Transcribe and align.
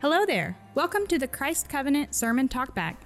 Hello 0.00 0.24
there. 0.24 0.56
Welcome 0.74 1.06
to 1.08 1.18
the 1.18 1.28
Christ 1.28 1.68
Covenant 1.68 2.14
Sermon 2.14 2.48
Talkback. 2.48 2.96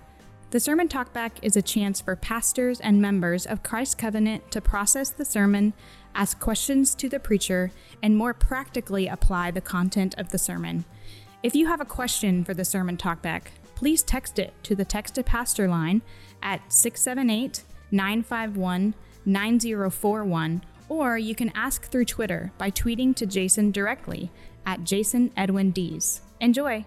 The 0.53 0.61
Sermon 0.61 0.87
Talkback 0.87 1.33
is 1.43 1.57
a 1.57 1.61
chance 1.61 2.01
for 2.01 2.15
pastors 2.15 2.79
and 2.79 3.03
members 3.03 3.47
of 3.47 3.65
Christ 3.65 3.99
Covenant 3.99 4.49
to 4.53 4.61
process 4.61 5.11
the 5.11 5.25
sermon, 5.25 5.73
ask 6.15 6.39
questions 6.39 6.95
to 6.95 7.09
the 7.09 7.19
preacher, 7.19 7.73
and 8.01 8.17
more 8.17 8.33
practically 8.33 9.09
apply 9.09 9.51
the 9.51 9.61
content 9.61 10.15
of 10.19 10.29
the 10.29 10.39
sermon. 10.39 10.85
If 11.43 11.57
you 11.57 11.67
have 11.67 11.81
a 11.81 11.85
question 11.85 12.45
for 12.45 12.55
the 12.55 12.65
Sermon 12.65 12.97
Talkback, 12.97 13.47
please 13.75 14.05
text 14.05 14.39
it 14.39 14.55
to 14.63 14.77
the 14.77 14.85
Text 14.85 15.19
a 15.19 15.25
Pastor 15.25 15.67
line 15.67 16.01
at 16.45 16.73
678 16.73 17.65
951 17.91 18.95
9041, 19.25 20.63
or 20.89 21.19
you 21.19 21.35
can 21.35 21.51
ask 21.57 21.91
through 21.91 22.05
Twitter 22.05 22.53
by 22.57 22.71
tweeting 22.71 23.17
to 23.17 23.27
Jason 23.27 23.73
directly 23.73 24.31
at 24.65 24.85
Jason 24.85 25.33
Edwin 25.37 25.73
Dees. 25.73 26.21
Enjoy. 26.45 26.85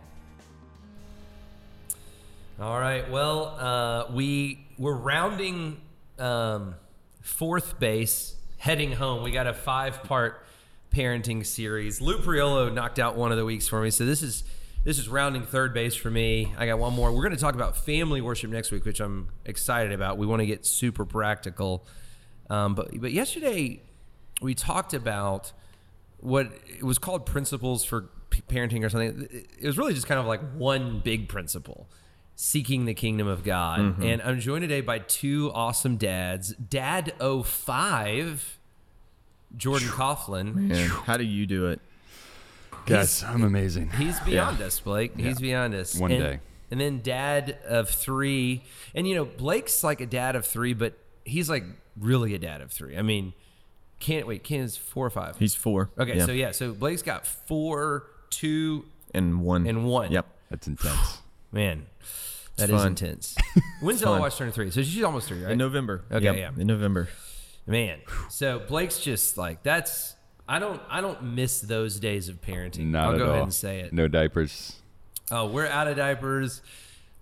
All 2.61 2.79
right. 2.79 3.09
Well, 3.09 3.57
uh, 3.57 4.05
we 4.13 4.67
we're 4.77 4.93
rounding 4.93 5.81
um, 6.19 6.75
fourth 7.21 7.79
base, 7.79 8.35
heading 8.59 8.91
home. 8.91 9.23
We 9.23 9.31
got 9.31 9.47
a 9.47 9.55
five 9.55 10.03
part 10.03 10.45
parenting 10.93 11.43
series. 11.43 11.99
Lou 11.99 12.19
Priolo 12.19 12.71
knocked 12.71 12.99
out 12.99 13.15
one 13.15 13.31
of 13.31 13.39
the 13.39 13.45
weeks 13.45 13.67
for 13.67 13.81
me, 13.81 13.89
so 13.89 14.05
this 14.05 14.21
is 14.21 14.43
this 14.83 14.99
is 14.99 15.09
rounding 15.09 15.41
third 15.41 15.73
base 15.73 15.95
for 15.95 16.11
me. 16.11 16.53
I 16.55 16.67
got 16.67 16.77
one 16.77 16.93
more. 16.93 17.11
We're 17.11 17.23
going 17.23 17.33
to 17.33 17.41
talk 17.41 17.55
about 17.55 17.75
family 17.77 18.21
worship 18.21 18.51
next 18.51 18.71
week, 18.71 18.85
which 18.85 18.99
I'm 18.99 19.29
excited 19.43 19.91
about. 19.91 20.19
We 20.19 20.27
want 20.27 20.41
to 20.41 20.45
get 20.45 20.67
super 20.67 21.03
practical. 21.03 21.83
Um, 22.51 22.75
but 22.75 23.01
but 23.01 23.11
yesterday 23.11 23.81
we 24.39 24.53
talked 24.53 24.93
about 24.93 25.51
what 26.19 26.51
it 26.67 26.83
was 26.83 26.99
called 26.99 27.25
principles 27.25 27.83
for 27.83 28.11
parenting 28.47 28.83
or 28.83 28.89
something. 28.89 29.27
It 29.59 29.65
was 29.65 29.77
really 29.77 29.93
just 29.93 30.07
kind 30.07 30.19
of 30.19 30.25
like 30.25 30.41
one 30.53 30.99
big 30.99 31.27
principle 31.29 31.87
seeking 32.35 32.85
the 32.85 32.93
kingdom 32.93 33.27
of 33.27 33.43
God. 33.43 33.79
Mm-hmm. 33.79 34.03
And 34.03 34.21
I'm 34.21 34.39
joined 34.39 34.61
today 34.61 34.81
by 34.81 34.99
two 34.99 35.51
awesome 35.53 35.97
dads. 35.97 36.53
Dad 36.53 37.13
05, 37.19 38.59
Jordan 39.57 39.87
Coughlin. 39.87 40.53
Man, 40.53 40.87
how 40.87 41.17
do 41.17 41.23
you 41.23 41.47
do 41.47 41.67
it? 41.67 41.81
Guys, 42.85 43.23
I'm 43.23 43.43
amazing. 43.43 43.89
He's 43.91 44.19
beyond 44.21 44.61
us, 44.61 44.79
Blake. 44.79 45.17
He's 45.17 45.39
beyond 45.39 45.73
us. 45.73 45.95
One 45.95 46.11
and, 46.11 46.23
day. 46.23 46.39
And 46.71 46.79
then 46.79 47.01
dad 47.01 47.57
of 47.67 47.89
three. 47.89 48.63
And, 48.93 49.07
you 49.07 49.15
know, 49.15 49.25
Blake's 49.25 49.83
like 49.83 49.99
a 49.99 50.05
dad 50.05 50.35
of 50.35 50.45
three, 50.45 50.73
but 50.73 50.93
he's 51.25 51.49
like 51.49 51.63
really 51.99 52.33
a 52.35 52.39
dad 52.39 52.61
of 52.61 52.71
three. 52.71 52.97
I 52.97 53.01
mean, 53.01 53.33
can't 53.99 54.27
wait. 54.27 54.43
Ken 54.43 54.61
is 54.61 54.77
four 54.77 55.05
or 55.05 55.09
five. 55.09 55.37
He's 55.37 55.55
four. 55.55 55.89
okay, 55.97 56.17
Yeah. 56.17 56.25
so 56.25 56.31
yeah. 56.31 56.51
So 56.51 56.73
Blake's 56.73 57.01
got 57.01 57.25
four, 57.25 58.05
two, 58.29 58.85
and 59.13 59.41
one 59.41 59.65
and 59.67 59.85
one. 59.85 60.11
Yep. 60.11 60.25
That's 60.49 60.67
intense. 60.67 61.21
Man, 61.51 61.85
that 62.57 62.63
It's 62.65 62.73
is 62.73 62.79
fun. 62.81 62.87
intense. 62.87 63.35
When's 63.81 64.01
Ella 64.03 64.15
fun. 64.15 64.21
Watch 64.21 64.37
turn 64.37 64.51
three? 64.51 64.71
So 64.71 64.81
she's 64.83 65.03
almost 65.03 65.27
three, 65.27 65.43
right? 65.43 65.51
In 65.53 65.57
November. 65.57 66.03
Okay, 66.11 66.25
Yep, 66.25 66.35
yeah. 66.35 66.51
In 66.61 66.67
November. 66.67 67.07
Man, 67.65 67.99
so 68.29 68.59
Blake's 68.59 68.99
just 68.99 69.37
like 69.37 69.63
that's. 69.63 70.15
I 70.47 70.59
don't. 70.59 70.81
I 70.89 71.01
don't 71.01 71.21
miss 71.35 71.59
those 71.59 71.99
days 71.99 72.29
of 72.29 72.41
parenting. 72.41 72.87
Not 72.91 73.05
I'll 73.07 73.11
at 73.13 73.17
go 73.17 73.23
all. 73.25 73.29
ahead 73.31 73.43
and 73.43 73.53
say 73.53 73.81
it. 73.81 73.91
No 73.93 74.07
diapers. 74.07 74.77
Oh, 75.31 75.47
we're 75.47 75.67
out 75.67 75.87
of 75.89 75.97
diapers. 75.97 76.61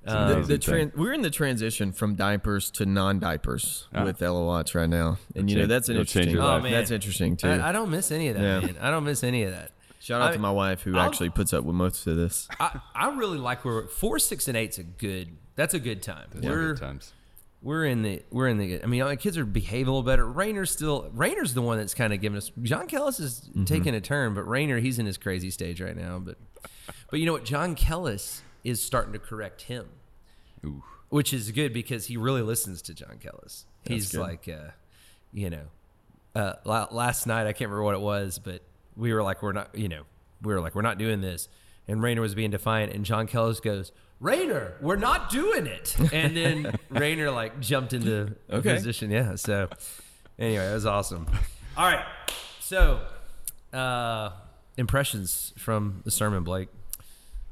the, 0.04 0.16
Um, 0.16 0.32
amazing 0.32 0.42
the 0.48 0.58
thing. 0.60 0.90
tran- 0.92 0.96
we're 0.96 1.14
in 1.14 1.24
the 1.24 1.32
transition 1.32 1.92
from 1.92 2.14
diapers 2.14 2.70
to 2.72 2.86
non-diapers 2.86 3.88
Ah. 3.96 4.04
with 4.04 4.22
Ella 4.22 4.46
Watts 4.46 4.76
right 4.76 4.88
now, 4.88 5.18
and 5.36 5.50
you 5.50 5.56
know 5.56 5.62
change- 5.64 5.70
that's 5.70 5.90
an 5.90 5.96
it'll 5.96 6.06
change 6.06 6.28
interesting. 6.28 6.36
your 6.36 6.60
Oh, 6.60 6.62
man. 6.62 6.72
That's 6.72 6.92
interesting 6.92 7.36
too. 7.38 7.48
I, 7.50 7.70
I 7.70 7.72
don't 7.72 7.90
miss 7.90 8.12
any 8.12 8.28
of 8.28 8.36
that, 8.36 8.44
Yeah. 8.44 8.60
man. 8.60 8.76
I 8.80 8.92
don't 8.92 9.04
miss 9.06 9.24
any 9.24 9.42
of 9.42 9.52
that. 9.54 9.72
Shout 10.06 10.22
out 10.22 10.30
I- 10.30 10.34
to 10.34 10.40
my 10.40 10.52
wife 10.52 10.82
who 10.84 10.96
I'll- 10.96 11.08
actually 11.08 11.30
puts 11.32 11.52
up 11.54 11.64
with 11.64 11.76
most 11.76 12.06
of 12.06 12.16
this. 12.16 12.48
I, 12.60 12.80
I 12.94 13.16
really 13.16 13.40
like 13.40 13.66
where 13.66 13.88
four, 13.88 14.20
six, 14.20 14.48
and 14.48 14.56
eight's 14.56 14.78
a 14.78 14.84
good. 14.84 15.36
That's 15.56 15.74
a 15.74 15.80
good 15.80 16.04
time. 16.04 16.28
Yeah, 16.40 16.50
we're 16.52 16.74
good 16.74 16.82
times. 16.82 17.12
we're 17.64 17.86
in 17.86 18.04
the 18.04 18.22
we're 18.30 18.48
in 18.48 18.58
the. 18.60 18.84
I 18.84 18.86
mean, 18.86 19.02
our 19.02 19.16
kids 19.16 19.38
are 19.38 19.46
behaving 19.46 19.88
a 19.88 19.92
little 19.92 20.04
better. 20.04 20.28
Rayner's 20.28 20.70
still 20.70 21.10
Rayner's 21.14 21.54
the 21.56 21.62
one 21.64 21.78
that's 21.80 21.94
kind 21.96 22.14
of 22.14 22.22
giving 22.22 22.38
us. 22.38 22.52
John 22.62 22.88
Kellis 22.88 23.20
is 23.20 23.50
Mm-hmm. 23.50 23.64
taking 23.64 23.96
a 23.96 24.02
turn, 24.02 24.34
but 24.36 24.44
Rayner 24.48 24.80
he's 24.80 25.00
in 25.00 25.06
his 25.08 25.18
crazy 25.18 25.50
stage 25.50 25.82
right 25.82 25.96
now. 25.98 26.20
But 26.20 26.38
but 27.10 27.20
you 27.20 27.26
know 27.26 27.34
what? 27.34 27.46
John 27.46 27.76
Kellis 27.76 28.42
is 28.64 28.82
starting 28.82 29.14
to 29.14 29.20
correct 29.20 29.64
him, 29.64 29.88
Ooh. 30.66 30.84
which 31.10 31.34
is 31.34 31.50
good 31.52 31.74
because 31.74 32.06
he 32.08 32.18
really 32.18 32.42
listens 32.44 32.82
to 32.84 32.94
John 32.94 33.18
Kellis. 33.24 33.64
He's 33.86 34.12
good. 34.12 34.20
like, 34.22 34.48
uh, 34.48 34.72
you 35.34 35.50
know, 35.50 35.66
uh, 36.36 36.54
last 36.66 37.26
night 37.28 37.48
I 37.48 37.54
can't 37.54 37.70
remember 37.72 37.84
what 37.84 37.94
it 37.96 38.02
was, 38.02 38.40
but 38.40 38.62
we 38.98 39.14
were 39.14 39.24
like, 39.24 39.42
we're 39.44 39.52
not, 39.54 39.76
you 39.76 39.88
know, 39.90 40.04
we 40.42 40.54
were 40.54 40.62
like, 40.62 40.76
we're 40.76 40.82
not 40.82 40.98
doing 40.98 41.22
this, 41.22 41.48
and 41.88 42.02
Rayner 42.02 42.22
was 42.22 42.36
being 42.36 42.52
defiant, 42.52 42.94
and 42.94 43.06
John 43.06 43.28
Kellis 43.28 43.62
goes. 43.62 43.92
Rayner, 44.22 44.76
we're 44.80 44.96
not 44.96 45.30
doing 45.30 45.68
it. 45.68 45.94
And 46.14 46.38
then 46.38 46.74
Rayner 46.90 47.30
like 47.32 47.60
jumped 47.60 47.92
into 47.92 48.34
Okay. 48.50 48.76
position. 48.76 49.12
Yeah. 49.12 49.36
So 49.36 49.68
anyway, 50.40 50.66
it 50.72 50.74
was 50.74 50.86
awesome. 50.86 51.28
All 51.78 51.86
right. 51.86 52.06
So 52.62 53.02
uh 53.74 54.30
impressions 54.78 55.54
from 55.58 56.02
the 56.06 56.12
sermon, 56.12 56.44
Blake. 56.46 56.70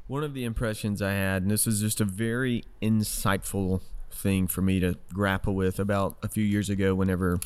One 0.06 0.24
of 0.24 0.32
the 0.32 0.44
impressions 0.44 1.02
I 1.02 1.12
had, 1.12 1.42
and 1.42 1.50
this 1.50 1.66
was 1.66 1.80
just 1.80 2.00
a 2.00 2.04
very 2.06 2.64
insightful 2.82 3.82
thing 4.10 4.46
for 4.46 4.62
me 4.62 4.80
to 4.80 4.96
grapple 5.12 5.54
with 5.54 5.78
about 5.78 6.16
a 6.22 6.28
few 6.28 6.44
years 6.44 6.70
ago 6.70 6.94
whenever 6.94 7.40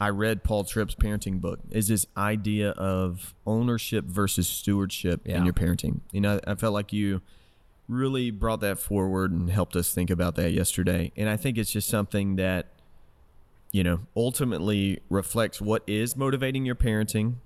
I 0.00 0.10
read 0.10 0.44
Paul 0.44 0.64
Tripp's 0.64 0.94
parenting 0.94 1.40
book, 1.40 1.60
is 1.70 1.88
this 1.88 2.06
idea 2.16 2.70
of 2.70 3.34
ownership 3.46 4.04
versus 4.04 4.46
stewardship 4.46 5.22
Yeah. 5.24 5.38
in 5.38 5.44
your 5.44 5.54
parenting. 5.54 6.00
You 6.12 6.20
know, 6.20 6.40
I 6.46 6.54
felt 6.54 6.72
like 6.72 6.92
you 6.92 7.20
really 7.88 8.30
brought 8.30 8.60
that 8.60 8.78
forward 8.78 9.32
and 9.32 9.50
helped 9.50 9.74
us 9.74 9.92
think 9.92 10.10
about 10.10 10.36
that 10.36 10.52
yesterday. 10.52 11.10
And 11.16 11.28
I 11.28 11.36
think 11.36 11.58
it's 11.58 11.70
just 11.72 11.88
something 11.88 12.36
that, 12.36 12.66
you 13.72 13.82
know, 13.82 14.00
ultimately 14.14 15.00
reflects 15.08 15.60
what 15.60 15.82
is 15.86 16.14
motivating 16.14 16.64
your 16.64 16.74
parenting. 16.74 17.36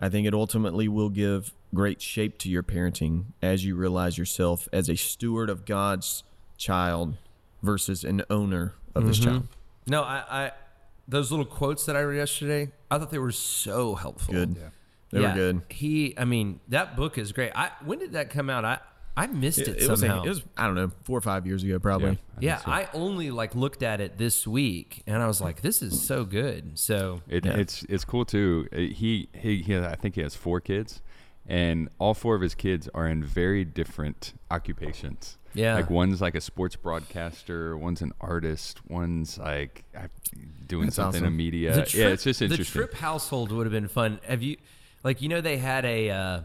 I 0.00 0.08
think 0.08 0.26
it 0.26 0.34
ultimately 0.34 0.88
will 0.88 1.10
give 1.10 1.52
great 1.72 2.00
shape 2.02 2.38
to 2.38 2.48
your 2.48 2.62
parenting 2.62 3.26
as 3.42 3.64
you 3.64 3.76
realize 3.76 4.18
yourself 4.18 4.68
as 4.72 4.88
a 4.88 4.96
steward 4.96 5.50
of 5.50 5.64
God's 5.64 6.24
child 6.56 7.16
versus 7.62 8.04
an 8.04 8.22
owner 8.30 8.74
of 8.94 9.06
this 9.06 9.18
mm-hmm. 9.20 9.30
child. 9.30 9.48
No, 9.86 10.02
I, 10.02 10.24
I 10.30 10.52
those 11.08 11.30
little 11.30 11.46
quotes 11.46 11.84
that 11.86 11.96
I 11.96 12.00
read 12.00 12.16
yesterday, 12.18 12.72
I 12.90 12.98
thought 12.98 13.10
they 13.10 13.18
were 13.18 13.32
so 13.32 13.94
helpful. 13.94 14.34
Good. 14.34 14.56
Yeah. 14.58 14.68
They 15.10 15.20
Yeah, 15.20 15.28
were 15.28 15.34
good. 15.34 15.62
He 15.68 16.14
I 16.18 16.24
mean, 16.24 16.60
that 16.68 16.96
book 16.96 17.18
is 17.18 17.32
great. 17.32 17.52
I 17.54 17.70
when 17.84 17.98
did 17.98 18.12
that 18.12 18.30
come 18.30 18.48
out? 18.50 18.64
I 18.64 18.78
I 19.16 19.28
missed 19.28 19.60
it, 19.60 19.68
It, 19.68 19.82
it 19.82 19.88
was, 19.88 20.00
somehow. 20.00 20.24
it 20.24 20.28
was, 20.28 20.42
I 20.56 20.66
don't 20.66 20.74
know, 20.74 20.90
four 21.04 21.16
or 21.16 21.20
five 21.20 21.46
years 21.46 21.62
ago, 21.62 21.78
probably. 21.78 22.10
I 22.10 22.18
yeah, 22.40 22.56
so. 22.56 22.68
I 22.72 22.88
only 22.94 23.30
like 23.30 23.54
looked 23.54 23.84
at 23.84 24.00
it 24.00 24.18
this 24.18 24.44
week 24.44 25.04
and 25.06 25.22
I 25.22 25.28
was 25.28 25.40
like, 25.40 25.62
this 25.62 25.82
is 25.82 26.02
so 26.04 26.24
good. 26.24 26.76
So 26.80 27.20
It, 27.28 27.44
Yeah. 27.44 27.52
It's 27.56 27.84
it's 27.88 28.04
cool 28.04 28.24
too. 28.24 28.66
He 28.72 29.28
he 29.32 29.62
he. 29.62 29.76
I 29.76 29.94
think 29.94 30.16
he 30.16 30.20
has 30.22 30.34
four 30.34 30.60
kids, 30.60 31.00
and 31.46 31.88
all 31.98 32.14
four 32.14 32.34
of 32.34 32.40
his 32.40 32.54
kids 32.54 32.88
are 32.94 33.06
in 33.06 33.22
very 33.22 33.64
different 33.64 34.32
occupations. 34.50 35.38
Yeah. 35.52 35.76
like 35.76 35.88
one's 35.88 36.20
like 36.20 36.34
a 36.34 36.40
sports 36.40 36.74
broadcaster, 36.74 37.76
one's 37.76 38.02
an 38.02 38.12
artist, 38.20 38.80
one's 38.88 39.38
like 39.38 39.84
uh, 39.96 40.08
doing 40.66 40.86
That's 40.86 40.96
something 40.96 41.22
awesome. 41.22 41.28
in 41.32 41.36
media. 41.36 41.72
The 41.72 41.96
yeah, 41.96 42.08
it's 42.08 42.24
just 42.24 42.42
interesting. 42.42 42.48
The 42.48 42.54
interesting. 42.54 42.80
Tripp 42.80 42.94
household 42.94 43.52
would 43.52 43.66
have 43.66 43.72
been 43.72 43.86
fun. 43.88 44.18
Have 44.26 44.42
you, 44.42 44.56
like, 45.04 45.22
you 45.22 45.28
know, 45.28 45.40
they 45.40 45.58
had 45.58 45.84
a, 45.84 46.10
uh, 46.10 46.40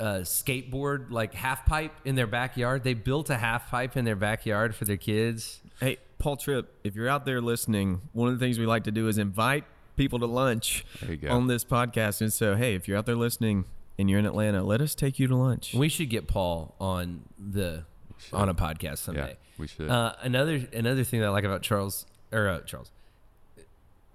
a 0.00 0.04
skateboard 0.22 1.10
like 1.12 1.34
half 1.34 1.64
pipe 1.66 1.92
in 2.04 2.16
their 2.16 2.26
backyard. 2.26 2.82
They 2.82 2.94
built 2.94 3.30
a 3.30 3.36
half 3.36 3.70
pipe 3.70 3.96
in 3.96 4.04
their 4.04 4.16
backyard 4.16 4.74
for 4.74 4.84
their 4.86 4.96
kids. 4.96 5.60
Hey, 5.78 5.98
Paul 6.18 6.36
Tripp, 6.36 6.72
if 6.82 6.96
you're 6.96 7.08
out 7.08 7.24
there 7.24 7.40
listening, 7.40 8.00
one 8.12 8.28
of 8.32 8.38
the 8.38 8.44
things 8.44 8.58
we 8.58 8.66
like 8.66 8.84
to 8.84 8.90
do 8.90 9.06
is 9.06 9.18
invite 9.18 9.64
people 9.96 10.18
to 10.18 10.26
lunch 10.26 10.84
There 11.00 11.10
you 11.12 11.16
go. 11.18 11.28
on 11.30 11.46
this 11.46 11.64
podcast. 11.64 12.20
And 12.20 12.32
so, 12.32 12.56
hey, 12.56 12.74
if 12.74 12.88
you're 12.88 12.98
out 12.98 13.06
there 13.06 13.14
listening 13.14 13.66
and 13.98 14.08
you're 14.10 14.18
in 14.18 14.26
Atlanta, 14.26 14.62
let 14.62 14.80
us 14.80 14.94
take 14.94 15.18
you 15.18 15.26
to 15.28 15.36
lunch. 15.36 15.74
We 15.74 15.88
should 15.88 16.08
get 16.10 16.26
Paul 16.26 16.74
on 16.80 17.22
the 17.38 17.84
on 18.32 18.48
a 18.48 18.54
podcast 18.54 18.98
someday. 18.98 19.36
we 19.58 19.66
should. 19.66 19.90
Uh, 19.90 20.14
another 20.22 20.60
another 20.72 21.04
thing 21.04 21.20
that 21.20 21.26
I 21.26 21.30
like 21.30 21.44
about 21.44 21.62
Charles 21.62 22.06
or 22.32 22.48
uh, 22.48 22.60
Charles. 22.60 22.90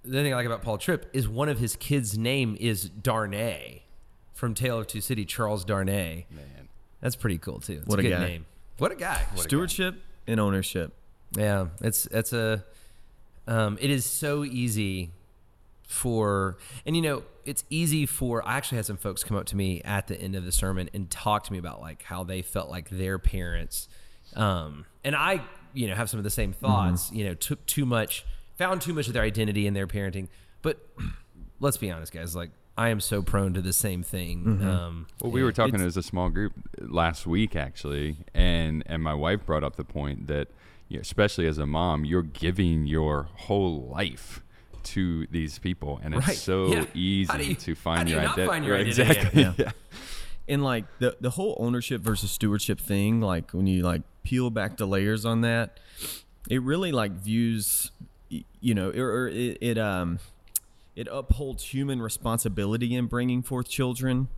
The 0.03 0.21
thing 0.23 0.31
I 0.31 0.35
like 0.37 0.45
about 0.45 0.61
Paul 0.61 0.77
Tripp 0.77 1.09
is 1.13 1.27
one 1.27 1.49
of 1.49 1.59
his 1.59 1.75
kids' 1.75 2.17
name 2.17 2.55
is 2.59 2.89
Darnay 2.89 3.83
from 4.33 4.53
Tale 4.53 4.79
of 4.79 4.87
Two 4.87 5.01
City. 5.01 5.25
Charles 5.25 5.65
Darnay. 5.65 6.25
Man, 6.31 6.69
That's 7.01 7.15
pretty 7.17 7.37
cool 7.37 7.59
too. 7.59 7.79
It's 7.79 7.87
What 7.87 7.99
a 7.99 8.01
a 8.01 8.03
good 8.03 8.11
guy. 8.11 8.25
name. 8.27 8.45
What 8.77 8.91
a 8.91 8.95
guy. 8.95 9.15
What 9.15 9.31
a 9.33 9.35
guy. 9.35 9.41
Stewardship 9.43 9.95
and 10.25 10.39
ownership. 10.39 10.93
Yeah, 11.35 11.67
it's 11.81 12.05
it's 12.07 12.31
a 12.31 12.63
um, 13.47 13.77
it 13.81 13.89
is 13.89 14.05
so 14.05 14.45
easy 14.45 15.11
for 15.87 16.57
and 16.85 16.95
you 16.95 17.01
know 17.01 17.23
it's 17.45 17.63
easy 17.69 18.05
for 18.05 18.45
I 18.45 18.57
actually 18.57 18.75
had 18.75 18.85
some 18.85 18.97
folks 18.97 19.23
come 19.23 19.37
up 19.37 19.45
to 19.47 19.55
me 19.55 19.81
at 19.83 20.07
the 20.07 20.19
end 20.19 20.35
of 20.35 20.43
the 20.43 20.51
sermon 20.51 20.89
and 20.93 21.09
talk 21.09 21.45
to 21.45 21.53
me 21.53 21.57
about 21.57 21.79
like 21.79 22.03
how 22.03 22.25
they 22.25 22.41
felt 22.41 22.69
like 22.69 22.89
their 22.89 23.17
parents 23.17 23.87
um, 24.35 24.85
and 25.05 25.15
I 25.15 25.41
you 25.73 25.87
know 25.87 25.95
have 25.95 26.09
some 26.09 26.17
of 26.19 26.25
the 26.25 26.29
same 26.29 26.51
thoughts 26.51 27.09
you 27.13 27.23
know 27.25 27.33
took 27.33 27.65
too 27.65 27.85
much 27.85 28.25
found 28.57 28.81
too 28.81 28.93
much 28.93 29.07
of 29.07 29.13
their 29.13 29.23
identity 29.23 29.65
in 29.65 29.73
their 29.73 29.87
parenting 29.87 30.27
but 30.61 30.85
let's 31.61 31.77
be 31.77 31.89
honest 31.89 32.11
guys 32.11 32.35
like 32.35 32.49
I 32.77 32.89
am 32.89 32.99
so 32.99 33.23
prone 33.23 33.55
to 33.55 33.61
the 33.61 33.73
same 33.73 34.03
thing. 34.03 34.43
Um, 34.61 35.07
Well, 35.19 35.31
we 35.31 35.41
were 35.41 35.51
talking 35.51 35.81
as 35.81 35.97
a 35.97 36.03
small 36.03 36.29
group 36.29 36.53
last 36.79 37.25
week, 37.25 37.55
actually, 37.55 38.17
and 38.35 38.83
and 38.85 39.01
my 39.01 39.15
wife 39.15 39.47
brought 39.47 39.63
up 39.63 39.77
the 39.77 39.83
point 39.83 40.27
that, 40.27 40.49
you 40.87 40.97
know, 40.97 41.01
especially 41.01 41.47
as 41.47 41.57
a 41.57 41.65
mom, 41.65 42.05
you're 42.05 42.21
giving 42.21 42.85
your 42.85 43.29
whole 43.33 43.87
life 43.87 44.43
to 44.93 45.27
these 45.27 45.59
people, 45.59 45.99
and 46.03 46.13
it's 46.15 46.27
Right. 46.27 46.37
so 46.37 46.67
Yeah. 46.67 46.85
easy 46.93 47.43
you- 47.45 47.55
to 47.55 47.75
find 47.75 48.05
do 48.07 48.11
you 48.13 48.15
your 48.19 48.23
not 48.25 48.33
identity. 48.33 48.47
find 48.51 48.65
your 48.65 48.73
Right, 48.75 48.87
identity? 48.87 49.19
exactly. 49.19 49.41
Yeah. 49.43 49.53
yeah. 49.57 49.71
and 50.49 50.63
like 50.63 50.85
the 50.99 51.17
the 51.19 51.31
whole 51.31 51.57
ownership 51.59 51.99
versus 52.01 52.31
stewardship 52.31 52.79
thing 52.79 53.19
like 53.19 53.51
when 53.51 53.67
you 53.67 53.83
like 53.83 54.01
peel 54.23 54.49
back 54.49 54.77
the 54.77 54.85
layers 54.87 55.25
on 55.25 55.41
that 55.41 55.77
it 56.49 56.61
really 56.61 56.91
like 56.93 57.11
views 57.11 57.91
you 58.61 58.73
know 58.73 58.89
or, 58.91 59.09
or 59.23 59.27
it, 59.27 59.57
it 59.59 59.77
um 59.77 60.19
it 60.95 61.07
upholds 61.11 61.65
human 61.73 62.01
responsibility 62.01 62.95
in 62.95 63.07
bringing 63.07 63.41
forth 63.43 63.67
children 63.67 64.29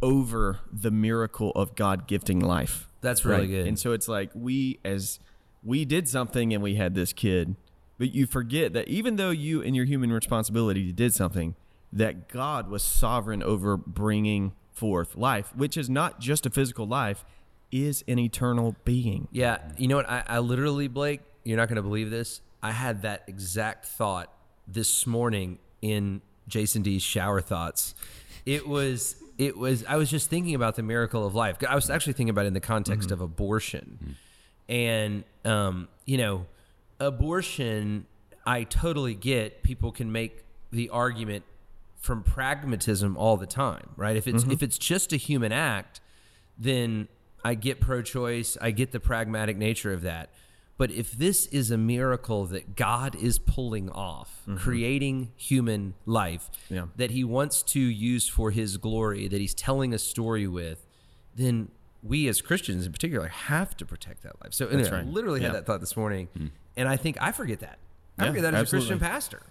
over 0.00 0.60
the 0.72 0.90
miracle 0.90 1.50
of 1.54 1.74
god 1.76 2.06
gifting 2.08 2.40
life 2.40 2.88
That's 3.02 3.24
really 3.24 3.46
good. 3.48 3.66
and 3.66 3.78
so 3.78 3.92
it's 3.92 4.08
like 4.08 4.30
we 4.34 4.78
as 4.84 5.18
we 5.62 5.84
did 5.84 6.08
something 6.08 6.54
and 6.54 6.62
we 6.62 6.76
had 6.76 6.94
this 6.94 7.12
kid 7.12 7.56
but 8.02 8.12
you 8.12 8.26
forget 8.26 8.72
that 8.72 8.88
even 8.88 9.14
though 9.14 9.30
you 9.30 9.60
in 9.60 9.74
your 9.74 9.84
human 9.84 10.12
responsibility 10.12 10.90
did 10.90 11.14
something 11.14 11.54
that 11.92 12.28
god 12.28 12.68
was 12.68 12.82
sovereign 12.82 13.42
over 13.42 13.76
bringing 13.76 14.52
forth 14.72 15.14
life 15.14 15.52
which 15.54 15.76
is 15.76 15.88
not 15.88 16.18
just 16.18 16.44
a 16.46 16.50
physical 16.50 16.86
life 16.86 17.24
is 17.72 18.04
an 18.06 18.18
eternal 18.18 18.76
being 18.84 19.26
Yeah, 19.32 19.58
you 19.78 19.88
know 19.88 19.96
what? 19.96 20.08
I, 20.08 20.22
I 20.26 20.38
literally, 20.38 20.88
Blake, 20.88 21.22
you're 21.42 21.56
not 21.56 21.68
going 21.68 21.76
to 21.76 21.82
believe 21.82 22.10
this. 22.10 22.42
I 22.62 22.70
had 22.70 23.02
that 23.02 23.24
exact 23.26 23.86
thought 23.86 24.32
this 24.68 25.06
morning 25.06 25.58
in 25.80 26.20
Jason 26.46 26.82
D's 26.82 27.02
shower 27.02 27.40
thoughts. 27.40 27.94
It 28.44 28.68
was, 28.68 29.16
it 29.38 29.56
was. 29.56 29.84
I 29.86 29.96
was 29.96 30.10
just 30.10 30.28
thinking 30.28 30.54
about 30.54 30.76
the 30.76 30.82
miracle 30.82 31.26
of 31.26 31.34
life. 31.34 31.56
I 31.66 31.74
was 31.74 31.88
actually 31.88 32.12
thinking 32.12 32.30
about 32.30 32.44
it 32.44 32.48
in 32.48 32.54
the 32.54 32.60
context 32.60 33.10
of 33.10 33.20
abortion, 33.20 34.16
and 34.68 35.24
um, 35.44 35.88
you 36.04 36.18
know, 36.18 36.46
abortion. 37.06 38.06
I 38.44 38.64
totally 38.64 39.14
get. 39.14 39.62
People 39.62 39.92
can 39.92 40.10
make 40.10 40.44
the 40.70 40.88
argument 40.88 41.44
from 41.98 42.22
pragmatism 42.22 43.16
all 43.16 43.36
the 43.36 43.46
time, 43.46 43.90
right? 43.96 44.16
If 44.16 44.26
it's 44.26 44.42
mm-hmm. 44.42 44.52
if 44.52 44.62
it's 44.62 44.78
just 44.78 45.12
a 45.12 45.16
human 45.16 45.52
act, 45.52 46.00
then 46.58 47.08
I 47.44 47.54
get 47.54 47.80
pro-choice. 47.80 48.56
I 48.60 48.70
get 48.70 48.92
the 48.92 49.00
pragmatic 49.00 49.56
nature 49.56 49.92
of 49.92 50.02
that. 50.02 50.30
But 50.78 50.90
if 50.90 51.12
this 51.12 51.46
is 51.46 51.70
a 51.70 51.78
miracle 51.78 52.46
that 52.46 52.74
God 52.74 53.14
is 53.14 53.38
pulling 53.38 53.88
off, 53.90 54.42
mm-hmm. 54.42 54.56
creating 54.56 55.30
human 55.36 55.94
life 56.06 56.50
Yeah. 56.68 56.86
that 56.96 57.12
He 57.12 57.22
wants 57.22 57.62
to 57.64 57.80
use 57.80 58.26
for 58.26 58.50
His 58.50 58.78
glory, 58.78 59.28
that 59.28 59.40
He's 59.40 59.54
telling 59.54 59.94
a 59.94 59.98
story 59.98 60.48
with, 60.48 60.84
then 61.36 61.68
we 62.02 62.26
as 62.26 62.40
Christians 62.40 62.84
in 62.84 62.92
particular 62.92 63.28
have 63.28 63.76
to 63.76 63.86
protect 63.86 64.22
that 64.24 64.42
life. 64.42 64.54
So 64.54 64.66
anyway, 64.66 64.88
I 64.88 64.94
right. 64.96 65.06
literally 65.06 65.42
had 65.42 65.54
that 65.54 65.66
thought 65.66 65.80
this 65.80 65.96
morning, 65.96 66.28
hmm. 66.36 66.46
And 66.76 66.88
I 66.88 66.96
think 66.96 67.16
I 67.20 67.32
forget 67.32 67.60
that. 67.60 67.78
I 68.18 68.24
Yeah, 68.24 68.30
forget 68.30 68.42
that 68.42 68.54
as 68.54 68.60
absolutely. 68.62 68.86
a 68.86 68.90
Christian 68.98 69.08
pastor. 69.12 69.42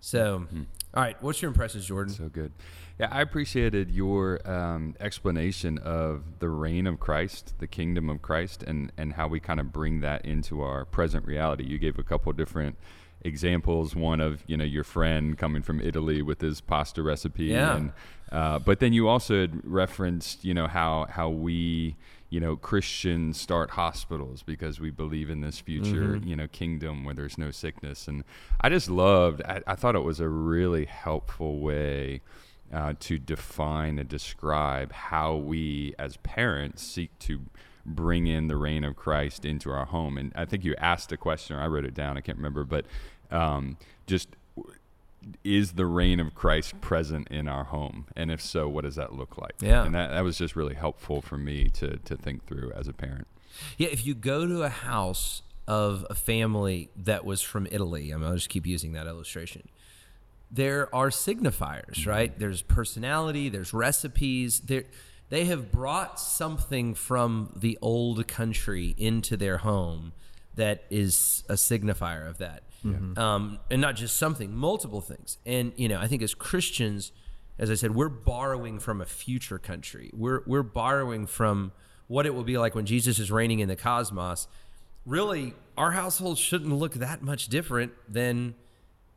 So, 0.00 0.46
all 0.94 1.02
right, 1.02 1.22
what's 1.22 1.40
your 1.40 1.48
impressions, 1.50 1.86
Jordan? 1.86 2.12
So 2.12 2.28
good. 2.28 2.52
Yeah, 2.98 3.08
I 3.10 3.20
appreciated 3.22 3.90
your 3.90 4.40
um, 4.50 4.94
explanation 5.00 5.78
of 5.78 6.24
the 6.40 6.48
reign 6.48 6.86
of 6.88 6.98
Christ, 7.00 7.54
the 7.58 7.66
kingdom 7.68 8.10
of 8.10 8.20
Christ, 8.20 8.62
and, 8.64 8.90
and 8.96 9.12
how 9.14 9.28
we 9.28 9.38
kind 9.40 9.60
of 9.60 9.72
bring 9.72 10.00
that 10.00 10.24
into 10.24 10.60
our 10.60 10.84
present 10.84 11.24
reality. 11.24 11.64
You 11.64 11.78
gave 11.78 11.98
a 11.98 12.02
couple 12.02 12.32
different 12.32 12.76
examples. 13.22 13.94
One 13.94 14.20
of 14.20 14.42
you 14.46 14.56
know 14.56 14.64
your 14.64 14.84
friend 14.84 15.38
coming 15.38 15.62
from 15.62 15.80
Italy 15.80 16.20
with 16.22 16.40
his 16.40 16.60
pasta 16.60 17.02
recipe, 17.02 17.44
Yeah. 17.46 17.76
and 17.76 17.92
uh, 18.32 18.58
but 18.58 18.80
then 18.80 18.92
you 18.92 19.08
also 19.08 19.42
had 19.42 19.60
referenced 19.64 20.44
you 20.44 20.52
know 20.54 20.66
how 20.66 21.06
how 21.08 21.28
we 21.30 21.96
you 22.32 22.40
know 22.40 22.56
Christians 22.56 23.38
start 23.38 23.72
hospitals 23.72 24.42
because 24.42 24.80
we 24.80 24.90
believe 24.90 25.28
in 25.28 25.42
this 25.42 25.60
future 25.60 26.18
you 26.24 26.34
know 26.34 26.48
kingdom 26.48 27.04
where 27.04 27.14
there's 27.14 27.36
no 27.36 27.50
sickness, 27.50 28.08
and 28.08 28.24
I 28.58 28.70
just 28.70 28.88
loved. 28.88 29.42
I, 29.42 29.60
I 29.66 29.74
thought 29.74 29.94
it 29.94 30.04
was 30.04 30.18
a 30.18 30.30
really 30.30 30.86
helpful 30.86 31.58
way 31.58 32.22
uh, 32.72 32.94
to 33.00 33.18
define 33.18 33.98
and 33.98 34.08
describe 34.08 34.92
how 34.92 35.36
we 35.36 35.94
as 35.98 36.16
parents 36.18 36.82
seek 36.82 37.18
to 37.18 37.42
bring 37.84 38.26
in 38.26 38.46
the 38.46 38.56
reign 38.56 38.84
of 38.84 38.96
Christ 38.96 39.44
into 39.44 39.70
our 39.70 39.84
home. 39.84 40.16
And 40.16 40.32
I 40.34 40.46
think 40.46 40.64
you 40.64 40.74
asked 40.78 41.12
a 41.12 41.18
question, 41.18 41.56
or 41.56 41.60
I 41.60 41.66
wrote 41.66 41.84
it 41.84 41.92
down, 41.92 42.16
I 42.16 42.22
can't 42.22 42.38
remember, 42.38 42.64
but 42.64 42.86
um, 43.30 43.76
just 44.06 44.28
is 45.44 45.72
the 45.72 45.86
reign 45.86 46.20
of 46.20 46.34
Christ 46.34 46.80
present 46.80 47.28
in 47.28 47.48
our 47.48 47.64
home? 47.64 48.06
And 48.16 48.30
if 48.30 48.40
so, 48.40 48.68
what 48.68 48.84
does 48.84 48.96
that 48.96 49.12
look 49.12 49.38
like? 49.38 49.54
Yeah. 49.60 49.84
And 49.84 49.94
that, 49.94 50.10
that 50.10 50.24
was 50.24 50.38
just 50.38 50.56
really 50.56 50.74
helpful 50.74 51.20
for 51.20 51.38
me 51.38 51.68
to, 51.74 51.96
to 51.98 52.16
think 52.16 52.46
through 52.46 52.72
as 52.74 52.88
a 52.88 52.92
parent. 52.92 53.26
Yeah, 53.78 53.88
if 53.88 54.06
you 54.06 54.14
go 54.14 54.46
to 54.46 54.62
a 54.62 54.68
house 54.68 55.42
of 55.66 56.06
a 56.10 56.14
family 56.14 56.90
that 56.96 57.24
was 57.24 57.42
from 57.42 57.66
Italy, 57.70 58.12
I 58.12 58.16
mean, 58.16 58.26
I'll 58.26 58.34
just 58.34 58.48
keep 58.48 58.66
using 58.66 58.92
that 58.92 59.06
illustration. 59.06 59.68
There 60.50 60.94
are 60.94 61.08
signifiers, 61.08 62.00
mm-hmm. 62.00 62.10
right? 62.10 62.38
There's 62.38 62.62
personality, 62.62 63.48
there's 63.48 63.72
recipes. 63.72 64.60
There, 64.60 64.84
they 65.28 65.46
have 65.46 65.72
brought 65.72 66.20
something 66.20 66.94
from 66.94 67.52
the 67.56 67.78
old 67.80 68.26
country 68.28 68.94
into 68.98 69.36
their 69.36 69.58
home 69.58 70.12
that 70.56 70.84
is 70.90 71.42
a 71.48 71.54
signifier 71.54 72.28
of 72.28 72.38
that. 72.38 72.64
Um, 73.18 73.58
and 73.70 73.80
not 73.80 73.96
just 73.96 74.16
something, 74.16 74.54
multiple 74.54 75.00
things. 75.00 75.38
And, 75.46 75.72
you 75.76 75.88
know, 75.88 76.00
I 76.00 76.08
think 76.08 76.22
as 76.22 76.34
Christians, 76.34 77.12
as 77.58 77.70
I 77.70 77.74
said, 77.74 77.94
we're 77.94 78.08
borrowing 78.08 78.80
from 78.80 79.00
a 79.00 79.06
future 79.06 79.58
country. 79.58 80.10
We're, 80.12 80.42
we're 80.46 80.62
borrowing 80.62 81.26
from 81.26 81.72
what 82.08 82.26
it 82.26 82.34
will 82.34 82.44
be 82.44 82.58
like 82.58 82.74
when 82.74 82.86
Jesus 82.86 83.18
is 83.18 83.30
reigning 83.30 83.60
in 83.60 83.68
the 83.68 83.76
cosmos. 83.76 84.48
Really, 85.06 85.54
our 85.76 85.92
household 85.92 86.38
shouldn't 86.38 86.72
look 86.72 86.94
that 86.94 87.22
much 87.22 87.48
different 87.48 87.92
than 88.08 88.54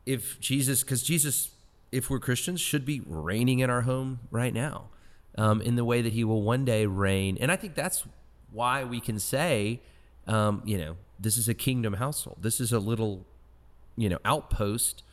if 0.06 0.40
Jesus, 0.40 0.84
because 0.84 1.04
Jesus, 1.04 1.52
if 1.92 2.10
we're 2.10 2.20
Christians, 2.20 2.62
should 2.62 2.86
be 2.86 3.02
reigning 3.06 3.60
in 3.60 3.70
our 3.70 3.82
home 3.82 4.20
right 4.32 4.54
now 4.54 4.90
um, 5.38 5.62
in 5.62 5.76
the 5.76 5.84
way 5.84 6.02
that 6.02 6.14
he 6.14 6.24
will 6.24 6.42
one 6.42 6.66
day 6.66 6.86
reign. 6.86 7.38
And 7.40 7.52
I 7.52 7.56
think 7.56 7.76
that's 7.76 8.06
why 8.52 8.84
we 8.84 9.00
can 9.00 9.20
say, 9.20 9.82
um, 10.28 10.62
you 10.66 10.78
know, 10.78 10.98
this 11.20 11.38
is 11.38 11.48
a 11.48 11.54
kingdom 11.54 11.94
household. 11.94 12.38
This 12.42 12.60
is 12.60 12.72
a 12.72 12.80
little, 12.80 13.26
you 13.98 14.10
know, 14.10 14.20
outpost 14.26 15.04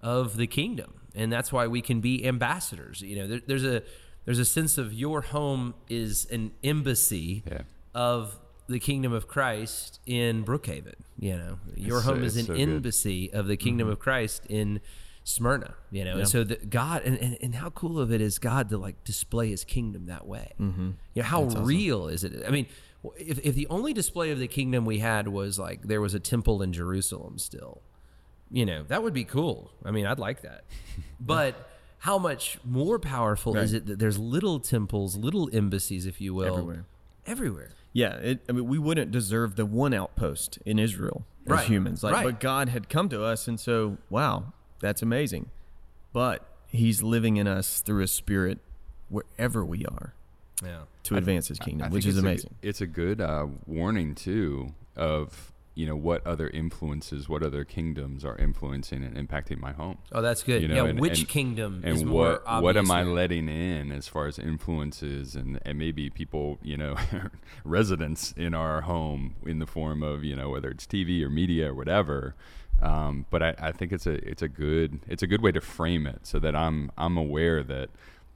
of 0.00 0.36
the 0.36 0.46
kingdom. 0.46 0.94
And 1.14 1.32
that's 1.32 1.52
why 1.52 1.66
we 1.66 1.82
can 1.82 2.00
be 2.00 2.24
ambassadors. 2.26 3.00
You 3.02 3.16
know, 3.16 3.26
there, 3.26 3.40
there's 3.46 3.64
a 3.64 3.82
there's 4.24 4.38
a 4.38 4.44
sense 4.44 4.78
of 4.78 4.92
your 4.92 5.22
home 5.22 5.74
is 5.88 6.26
an 6.30 6.52
embassy 6.62 7.42
Yeah. 7.50 7.62
of 7.94 8.38
the 8.68 8.78
kingdom 8.78 9.12
of 9.12 9.26
Christ 9.26 9.98
in 10.06 10.44
Brookhaven. 10.44 10.94
You 11.18 11.36
know, 11.36 11.58
your 11.74 11.96
It's 11.98 12.06
so- 12.06 12.14
home 12.14 12.22
is 12.22 12.36
an 12.36 12.46
so 12.46 12.52
good. 12.54 12.60
embassy 12.62 13.32
of 13.32 13.46
the 13.48 13.56
kingdom 13.56 13.88
of 13.88 13.98
Christ 13.98 14.46
in 14.48 14.80
Smyrna. 15.24 15.74
You 15.90 16.04
know, 16.04 16.18
and 16.18 16.28
so 16.28 16.44
the, 16.44 16.56
God 16.56 17.02
and, 17.04 17.18
and 17.18 17.36
and 17.42 17.54
how 17.56 17.70
cool 17.70 17.98
of 17.98 18.12
it 18.12 18.20
is 18.20 18.38
God 18.38 18.68
to 18.70 18.78
like 18.78 19.02
display 19.04 19.50
His 19.50 19.64
kingdom 19.64 20.06
that 20.06 20.26
way. 20.26 20.52
Mm-hmm. 20.60 20.90
You 21.14 21.22
know, 21.22 21.28
how 21.28 21.44
real 21.44 22.06
is 22.08 22.22
it? 22.24 22.42
I 22.46 22.50
mean, 22.50 22.66
if 23.18 23.38
if 23.44 23.54
the 23.54 23.66
only 23.68 23.92
display 23.92 24.30
of 24.30 24.38
the 24.38 24.48
kingdom 24.48 24.84
we 24.84 25.00
had 25.00 25.28
was 25.28 25.58
like 25.58 25.82
there 25.88 26.00
was 26.00 26.14
a 26.14 26.20
temple 26.20 26.62
in 26.62 26.72
Jerusalem 26.72 27.38
still, 27.38 27.82
you 28.50 28.66
know, 28.66 28.82
that 28.88 29.02
would 29.02 29.14
be 29.14 29.24
cool. 29.24 29.70
I 29.84 29.90
mean, 29.90 30.06
I'd 30.06 30.18
like 30.18 30.42
that. 30.42 30.64
But 31.22 31.68
how 31.98 32.16
much 32.18 32.58
more 32.64 32.98
powerful 32.98 33.56
is 33.58 33.74
it 33.74 33.84
that 33.86 33.98
there's 33.98 34.18
little 34.18 34.58
temples, 34.58 35.16
little 35.16 35.50
embassies, 35.52 36.06
if 36.06 36.18
you 36.20 36.32
will, 36.32 36.46
Everywhere. 36.54 36.86
everywhere. 37.26 37.70
Yeah, 37.92 38.14
it, 38.16 38.40
I 38.48 38.52
mean, 38.52 38.66
we 38.66 38.78
wouldn't 38.78 39.10
deserve 39.10 39.56
the 39.56 39.66
one 39.66 39.92
outpost 39.92 40.58
in 40.64 40.78
Israel 40.78 41.26
as 41.44 41.50
Right, 41.50 41.66
humans. 41.66 42.02
Like, 42.02 42.14
right. 42.14 42.24
but 42.24 42.40
God 42.40 42.70
had 42.70 42.88
come 42.88 43.08
to 43.10 43.22
us, 43.22 43.46
and 43.48 43.60
so 43.60 43.98
wow, 44.08 44.52
that's 44.80 45.02
amazing. 45.02 45.50
But 46.14 46.46
He's 46.68 47.02
living 47.02 47.36
in 47.36 47.46
us 47.46 47.80
through 47.80 48.00
His 48.00 48.12
Spirit 48.12 48.60
wherever 49.10 49.62
we 49.64 49.84
are 49.84 50.14
Yeah. 50.64 50.82
to 51.02 51.16
advance 51.16 51.48
His 51.48 51.58
kingdom, 51.58 51.88
I 51.88 51.90
which 51.90 52.06
is 52.06 52.16
it's 52.16 52.18
a 52.18 52.22
g- 52.22 52.26
amazing. 52.28 52.54
it's 52.62 52.80
a 52.80 52.86
good 52.86 53.20
uh, 53.20 53.46
warning 53.66 54.14
too 54.14 54.72
of 54.96 55.52
you 55.80 55.86
know 55.86 55.96
what 55.96 56.26
other 56.26 56.48
influences, 56.48 57.26
what 57.26 57.42
other 57.42 57.64
kingdoms 57.64 58.22
are 58.22 58.36
influencing 58.36 59.02
and 59.02 59.16
impacting 59.16 59.58
my 59.58 59.72
home. 59.72 59.96
Oh, 60.12 60.20
that's 60.20 60.42
good. 60.42 60.60
You 60.60 60.68
know, 60.68 60.74
yeah, 60.74 60.90
and- 60.90 61.00
which 61.00 61.20
and- 61.20 61.28
kingdom 61.28 61.80
and 61.82 61.96
is 61.96 62.04
what 62.04 62.44
what 62.62 62.76
am 62.76 62.90
I 62.90 63.02
letting 63.02 63.48
in 63.48 63.90
as 63.90 64.06
far 64.06 64.26
as 64.26 64.38
influences 64.38 65.34
and 65.34 65.58
and 65.64 65.78
maybe 65.78 66.10
people 66.10 66.58
you 66.62 66.76
know 66.76 66.96
residents 67.64 68.32
in 68.36 68.52
our 68.52 68.82
home 68.82 69.36
in 69.46 69.58
the 69.58 69.66
form 69.66 70.02
of 70.02 70.22
you 70.22 70.36
know 70.36 70.50
whether 70.50 70.68
it's 70.68 70.86
TV 70.86 71.22
or 71.22 71.30
media 71.30 71.70
or 71.70 71.74
whatever. 71.74 72.34
Um, 72.82 73.24
but 73.30 73.42
I, 73.42 73.54
I 73.58 73.72
think 73.72 73.92
it's 73.92 74.06
a 74.06 74.16
it's 74.28 74.42
a 74.42 74.48
good 74.48 75.00
it's 75.08 75.22
a 75.22 75.26
good 75.26 75.40
way 75.40 75.52
to 75.52 75.62
frame 75.62 76.06
it 76.06 76.26
so 76.26 76.38
that 76.40 76.54
I'm 76.54 76.90
I'm 76.98 77.16
aware 77.16 77.62
that 77.62 77.88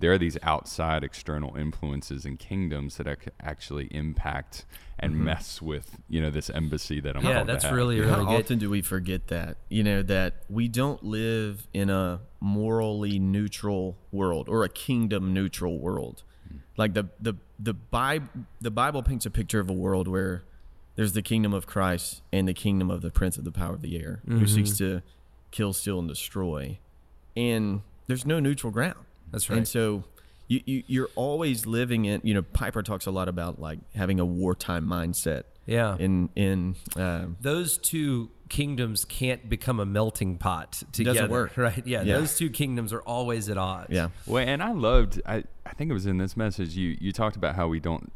there 0.04 0.12
are 0.12 0.18
these 0.18 0.36
outside 0.42 1.02
external 1.02 1.56
influences 1.56 2.26
and 2.26 2.38
kingdoms 2.38 2.98
that 2.98 3.06
actually 3.40 3.86
impact 3.86 4.66
and 4.98 5.14
mm-hmm. 5.14 5.24
mess 5.24 5.62
with 5.62 5.96
you 6.10 6.20
know 6.20 6.28
this 6.28 6.50
embassy 6.50 7.00
that 7.00 7.16
I'm 7.16 7.24
Yeah, 7.24 7.36
called 7.36 7.46
to 7.46 7.52
that's 7.54 7.64
have. 7.64 7.72
really 7.72 7.96
How 8.00 8.18
really 8.18 8.26
good. 8.26 8.44
often 8.44 8.58
do 8.58 8.68
we 8.68 8.82
forget 8.82 9.28
that? 9.28 9.56
You 9.70 9.82
know, 9.82 10.02
that 10.02 10.42
we 10.50 10.68
don't 10.68 11.02
live 11.02 11.66
in 11.72 11.88
a 11.88 12.20
morally 12.38 13.18
neutral 13.18 13.96
world 14.12 14.46
or 14.46 14.62
a 14.62 14.68
kingdom 14.68 15.32
neutral 15.32 15.78
world. 15.78 16.22
Mm. 16.52 16.58
Like 16.76 16.92
the 16.92 17.08
the 17.18 17.36
the 17.58 17.72
Bible 17.72 18.28
the 18.60 18.70
Bible 18.70 19.02
paints 19.02 19.24
a 19.24 19.30
picture 19.30 19.58
of 19.58 19.70
a 19.70 19.72
world 19.74 20.06
where 20.06 20.44
there's 20.96 21.14
the 21.14 21.22
kingdom 21.22 21.54
of 21.54 21.66
Christ 21.66 22.20
and 22.30 22.46
the 22.46 22.52
kingdom 22.52 22.90
of 22.90 23.00
the 23.00 23.10
prince 23.10 23.38
of 23.38 23.44
the 23.44 23.52
power 23.52 23.72
of 23.72 23.80
the 23.80 23.98
air 23.98 24.20
who 24.26 24.34
mm-hmm. 24.34 24.44
seeks 24.44 24.76
to 24.76 25.00
kill, 25.50 25.72
steal, 25.72 25.98
and 25.98 26.08
destroy. 26.08 26.78
And 27.34 27.80
there's 28.06 28.26
no 28.26 28.38
neutral 28.38 28.70
ground. 28.70 28.98
That's 29.34 29.50
right. 29.50 29.58
And 29.58 29.68
so 29.68 30.04
you, 30.48 30.60
you 30.64 30.82
you're 30.86 31.10
always 31.16 31.66
living 31.66 32.04
in 32.06 32.20
you 32.24 32.34
know, 32.34 32.42
Piper 32.42 32.82
talks 32.82 33.06
a 33.06 33.10
lot 33.10 33.28
about 33.28 33.60
like 33.60 33.78
having 33.94 34.20
a 34.20 34.24
wartime 34.24 34.86
mindset. 34.86 35.44
Yeah. 35.66 35.96
In 35.98 36.28
in 36.36 36.76
um, 36.96 37.36
those 37.40 37.78
two 37.78 38.30
kingdoms 38.50 39.04
can't 39.06 39.48
become 39.48 39.80
a 39.80 39.86
melting 39.86 40.36
pot 40.36 40.82
together. 40.92 41.20
Doesn't 41.20 41.30
work. 41.30 41.56
right? 41.56 41.84
Yeah, 41.86 42.02
Yeah. 42.02 42.18
those 42.18 42.36
two 42.36 42.50
kingdoms 42.50 42.92
are 42.92 43.00
always 43.00 43.48
at 43.48 43.56
odds. 43.56 43.88
yeah. 43.90 44.08
Well, 44.26 44.46
and 44.46 44.62
I 44.62 44.72
loved. 44.72 45.20
I 45.26 45.44
I 45.64 45.72
think 45.72 45.90
it 45.90 45.94
was 45.94 46.06
in 46.06 46.18
this 46.18 46.36
message 46.36 46.76
you 46.76 46.96
you 47.00 47.12
talked 47.12 47.36
about 47.36 47.56
how 47.56 47.68
we 47.68 47.80
don't 47.80 48.12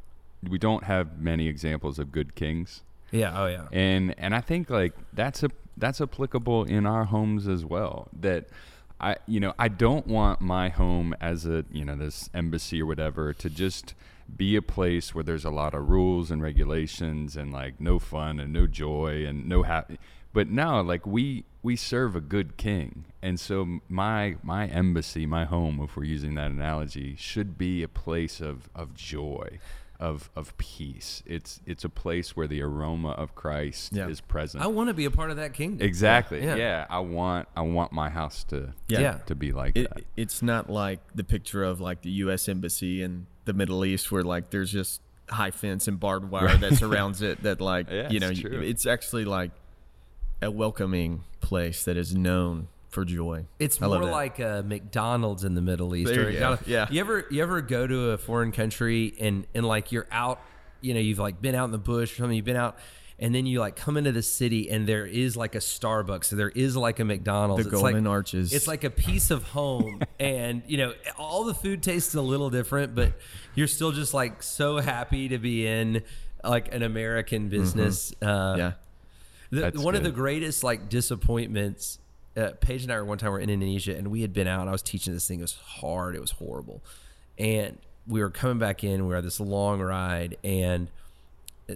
we 0.48 0.58
don't 0.58 0.84
have 0.84 1.18
many 1.18 1.48
examples 1.48 1.98
of 1.98 2.12
good 2.12 2.34
kings. 2.34 2.82
yeah, 3.10 3.32
oh 3.42 3.46
yeah. 3.46 3.66
and 3.72 4.14
and 4.18 4.34
I 4.34 4.40
think 4.42 4.68
like 4.68 4.92
that's 5.14 5.42
a 5.42 5.48
that's 5.78 6.00
applicable 6.02 6.64
in 6.64 6.84
our 6.86 7.04
homes 7.06 7.48
as 7.48 7.64
well. 7.64 8.08
That 8.20 8.48
I 9.00 9.16
you 9.26 9.40
know 9.40 9.54
I 9.58 9.68
don't 9.68 10.06
want 10.06 10.40
my 10.40 10.68
home 10.68 11.14
as 11.20 11.46
a 11.46 11.64
you 11.70 11.84
know 11.84 11.96
this 11.96 12.28
embassy 12.34 12.82
or 12.82 12.86
whatever 12.86 13.32
to 13.32 13.50
just 13.50 13.94
be 14.36 14.56
a 14.56 14.62
place 14.62 15.14
where 15.14 15.24
there's 15.24 15.44
a 15.44 15.50
lot 15.50 15.74
of 15.74 15.88
rules 15.88 16.30
and 16.30 16.42
regulations 16.42 17.36
and 17.36 17.52
like 17.52 17.80
no 17.80 17.98
fun 17.98 18.38
and 18.40 18.52
no 18.52 18.66
joy 18.66 19.24
and 19.24 19.48
no 19.48 19.62
happy. 19.62 19.98
But 20.32 20.48
now 20.48 20.82
like 20.82 21.06
we 21.06 21.44
we 21.62 21.76
serve 21.76 22.14
a 22.14 22.20
good 22.20 22.56
king, 22.56 23.04
and 23.22 23.40
so 23.40 23.80
my 23.88 24.36
my 24.42 24.66
embassy, 24.66 25.26
my 25.26 25.44
home, 25.44 25.80
if 25.82 25.96
we're 25.96 26.04
using 26.04 26.34
that 26.34 26.50
analogy, 26.50 27.16
should 27.16 27.56
be 27.56 27.82
a 27.82 27.88
place 27.88 28.40
of 28.40 28.68
of 28.74 28.94
joy 28.94 29.58
of 30.00 30.30
of 30.36 30.56
peace. 30.58 31.22
It's 31.26 31.60
it's 31.66 31.84
a 31.84 31.88
place 31.88 32.36
where 32.36 32.46
the 32.46 32.62
aroma 32.62 33.10
of 33.10 33.34
Christ 33.34 33.92
Yeah. 33.92 34.08
is 34.08 34.20
present. 34.20 34.62
I 34.62 34.68
want 34.68 34.88
to 34.88 34.94
be 34.94 35.04
a 35.04 35.10
part 35.10 35.30
of 35.30 35.36
that 35.38 35.54
kingdom. 35.54 35.86
exactly. 35.86 36.42
Yeah. 36.44 36.54
Yeah. 36.56 36.86
I 36.88 37.00
want 37.00 37.48
I 37.56 37.62
want 37.62 37.92
my 37.92 38.08
house 38.08 38.44
to 38.44 38.74
Yeah. 38.88 39.00
Yeah. 39.00 39.12
to 39.26 39.34
be 39.34 39.52
like 39.52 39.76
It, 39.76 39.88
that. 39.92 40.04
it's 40.16 40.40
not 40.42 40.70
like 40.70 41.00
the 41.14 41.24
picture 41.24 41.64
of 41.64 41.80
like 41.80 42.02
the 42.02 42.10
U.S. 42.24 42.48
embassy 42.48 43.02
in 43.02 43.26
the 43.44 43.52
Middle 43.52 43.84
East, 43.84 44.12
where 44.12 44.22
like 44.22 44.50
there's 44.50 44.70
just 44.70 45.00
high 45.30 45.50
fence 45.50 45.88
and 45.88 45.98
barbed 45.98 46.30
wire 46.30 46.56
that 46.56 46.74
surrounds 46.78 47.20
it. 47.22 47.42
That 47.42 47.60
like 47.60 47.90
Yeah, 47.90 48.08
you 48.10 48.20
know, 48.20 48.28
it's 48.28 48.40
true. 48.40 48.60
it's 48.60 48.86
actually 48.86 49.24
like 49.24 49.50
a 50.40 50.50
welcoming 50.50 51.24
place 51.40 51.84
that 51.84 51.96
is 51.96 52.14
known 52.14 52.68
for 52.88 53.04
joy. 53.04 53.46
It's 53.58 53.80
I 53.82 53.86
more 53.86 54.04
like 54.04 54.38
a 54.38 54.62
McDonald's 54.66 55.44
in 55.44 55.54
the 55.54 55.60
Middle 55.62 55.94
East. 55.94 56.12
There 56.12 56.30
you 56.30 56.38
go. 56.38 56.58
Yeah. 56.66 56.86
You 56.90 57.00
ever 57.00 57.26
you 57.30 57.42
ever 57.42 57.60
go 57.60 57.86
to 57.86 58.10
a 58.10 58.18
foreign 58.18 58.52
country 58.52 59.14
and 59.20 59.46
and 59.54 59.66
like 59.66 59.92
you're 59.92 60.06
out, 60.10 60.40
you 60.80 60.94
know, 60.94 61.00
you've 61.00 61.18
like 61.18 61.40
been 61.42 61.54
out 61.54 61.64
in 61.66 61.70
the 61.72 61.78
bush 61.78 62.12
or 62.14 62.16
something. 62.16 62.36
You've 62.36 62.44
been 62.44 62.56
out. 62.56 62.78
And 63.20 63.34
then 63.34 63.46
you 63.46 63.58
like 63.58 63.74
come 63.74 63.96
into 63.96 64.12
the 64.12 64.22
city, 64.22 64.70
and 64.70 64.86
there 64.86 65.04
is 65.04 65.36
like 65.36 65.56
a 65.56 65.58
Starbucks, 65.58 66.26
so 66.26 66.36
there 66.36 66.50
is 66.50 66.76
like 66.76 67.00
a 67.00 67.04
McDonald's. 67.04 67.64
The 67.64 67.70
It's 67.72 67.82
like- 67.82 67.94
Golden 67.94 68.06
Arches. 68.06 68.52
It's 68.52 68.68
like 68.68 68.84
a 68.84 68.90
piece 68.90 69.32
of 69.32 69.42
home, 69.42 70.02
and 70.20 70.62
you 70.68 70.76
know 70.76 70.94
all 71.18 71.42
the 71.42 71.52
food 71.52 71.82
tastes 71.82 72.14
a 72.14 72.22
little 72.22 72.48
different, 72.48 72.94
but 72.94 73.14
you're 73.56 73.66
still 73.66 73.90
just 73.90 74.14
like 74.14 74.40
so 74.44 74.76
happy 74.78 75.30
to 75.30 75.38
be 75.38 75.66
in 75.66 76.04
like 76.44 76.72
an 76.72 76.84
American 76.84 77.48
business. 77.48 78.12
Uh, 78.22 78.26
Mm-hmm. 78.26 78.58
yeah, 79.56 79.70
the, 79.72 79.80
one 79.80 79.96
of 79.96 80.04
the 80.04 80.12
greatest 80.12 80.62
like 80.62 80.88
disappointments. 80.88 81.98
Uh, 82.36 82.50
Paige 82.60 82.84
and 82.84 82.92
I 82.92 82.96
were 82.96 83.04
one 83.04 83.18
time 83.18 83.30
we 83.30 83.38
were 83.38 83.40
in 83.40 83.50
Indonesia 83.50 83.96
and 83.96 84.08
we 84.08 84.22
had 84.22 84.32
been 84.32 84.46
out. 84.46 84.68
I 84.68 84.72
was 84.72 84.82
teaching 84.82 85.12
this 85.12 85.26
thing. 85.26 85.38
It 85.40 85.42
was 85.42 85.54
hard. 85.56 86.14
It 86.14 86.20
was 86.20 86.30
horrible, 86.32 86.82
and 87.38 87.78
we 88.06 88.20
were 88.20 88.30
coming 88.30 88.58
back 88.58 88.84
in. 88.84 89.06
We 89.06 89.14
had 89.14 89.24
this 89.24 89.40
long 89.40 89.80
ride, 89.80 90.36
and 90.44 90.88
uh, 91.68 91.74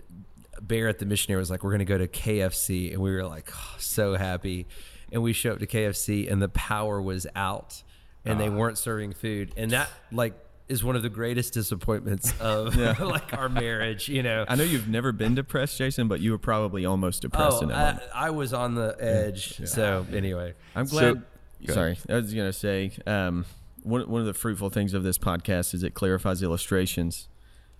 Barrett, 0.61 0.99
the 0.99 1.07
missionary, 1.07 1.41
was 1.41 1.51
like, 1.51 1.63
"We're 1.65 1.71
going 1.71 1.81
to 1.81 1.85
go 1.85 1.99
to 1.99 2.07
KFC," 2.09 2.93
and 2.93 3.03
we 3.03 3.11
were 3.13 3.25
like, 3.25 3.51
oh, 3.55 3.75
so 3.79 4.15
happy. 4.15 4.67
And 5.11 5.23
we 5.23 5.33
show 5.33 5.53
up 5.53 5.59
to 5.59 5.67
KFC, 5.67 6.31
and 6.31 6.41
the 6.41 6.49
power 6.49 7.03
was 7.03 7.27
out, 7.35 7.83
and 8.25 8.37
Ah. 8.37 8.39
they 8.39 8.49
weren't 8.49 8.79
serving 8.79 9.13
food, 9.15 9.53
and 9.57 9.71
that 9.73 9.91
like 10.13 10.33
is 10.69 10.83
one 10.85 10.97
of 10.97 11.03
the 11.03 11.09
greatest 11.09 11.53
disappointments 11.53 12.33
of 12.41 12.77
like 13.01 13.37
our 13.37 13.49
marriage. 13.49 14.09
You 14.09 14.23
know, 14.23 14.45
I 14.49 14.55
know 14.57 14.65
you've 14.65 14.89
never 14.89 15.13
been 15.13 15.35
depressed, 15.35 15.77
Jason, 15.79 16.09
but 16.09 16.21
you 16.21 16.31
were 16.33 16.39
probably 16.39 16.85
almost 16.85 17.23
depressed 17.23 17.59
Oh, 17.59 17.63
in 17.63 17.69
that 17.69 18.09
I. 18.15 18.27
I 18.27 18.31
was 18.31 18.53
on 18.53 18.75
the 18.75 18.97
edge. 18.99 19.67
So 19.69 20.07
anyway, 20.13 20.55
I'm 20.75 20.87
glad. 20.87 21.23
Go 21.67 21.75
sorry, 21.75 21.97
I 22.09 22.15
was 22.15 22.35
gonna 22.35 22.53
say 22.53 22.91
um, 23.07 23.45
one 23.85 24.09
one 24.11 24.21
of 24.21 24.27
the 24.27 24.35
fruitful 24.35 24.71
things 24.71 24.95
of 24.95 25.03
this 25.05 25.17
podcast 25.19 25.75
is 25.75 25.83
it 25.85 25.95
clarifies 25.95 26.43
illustrations. 26.43 27.29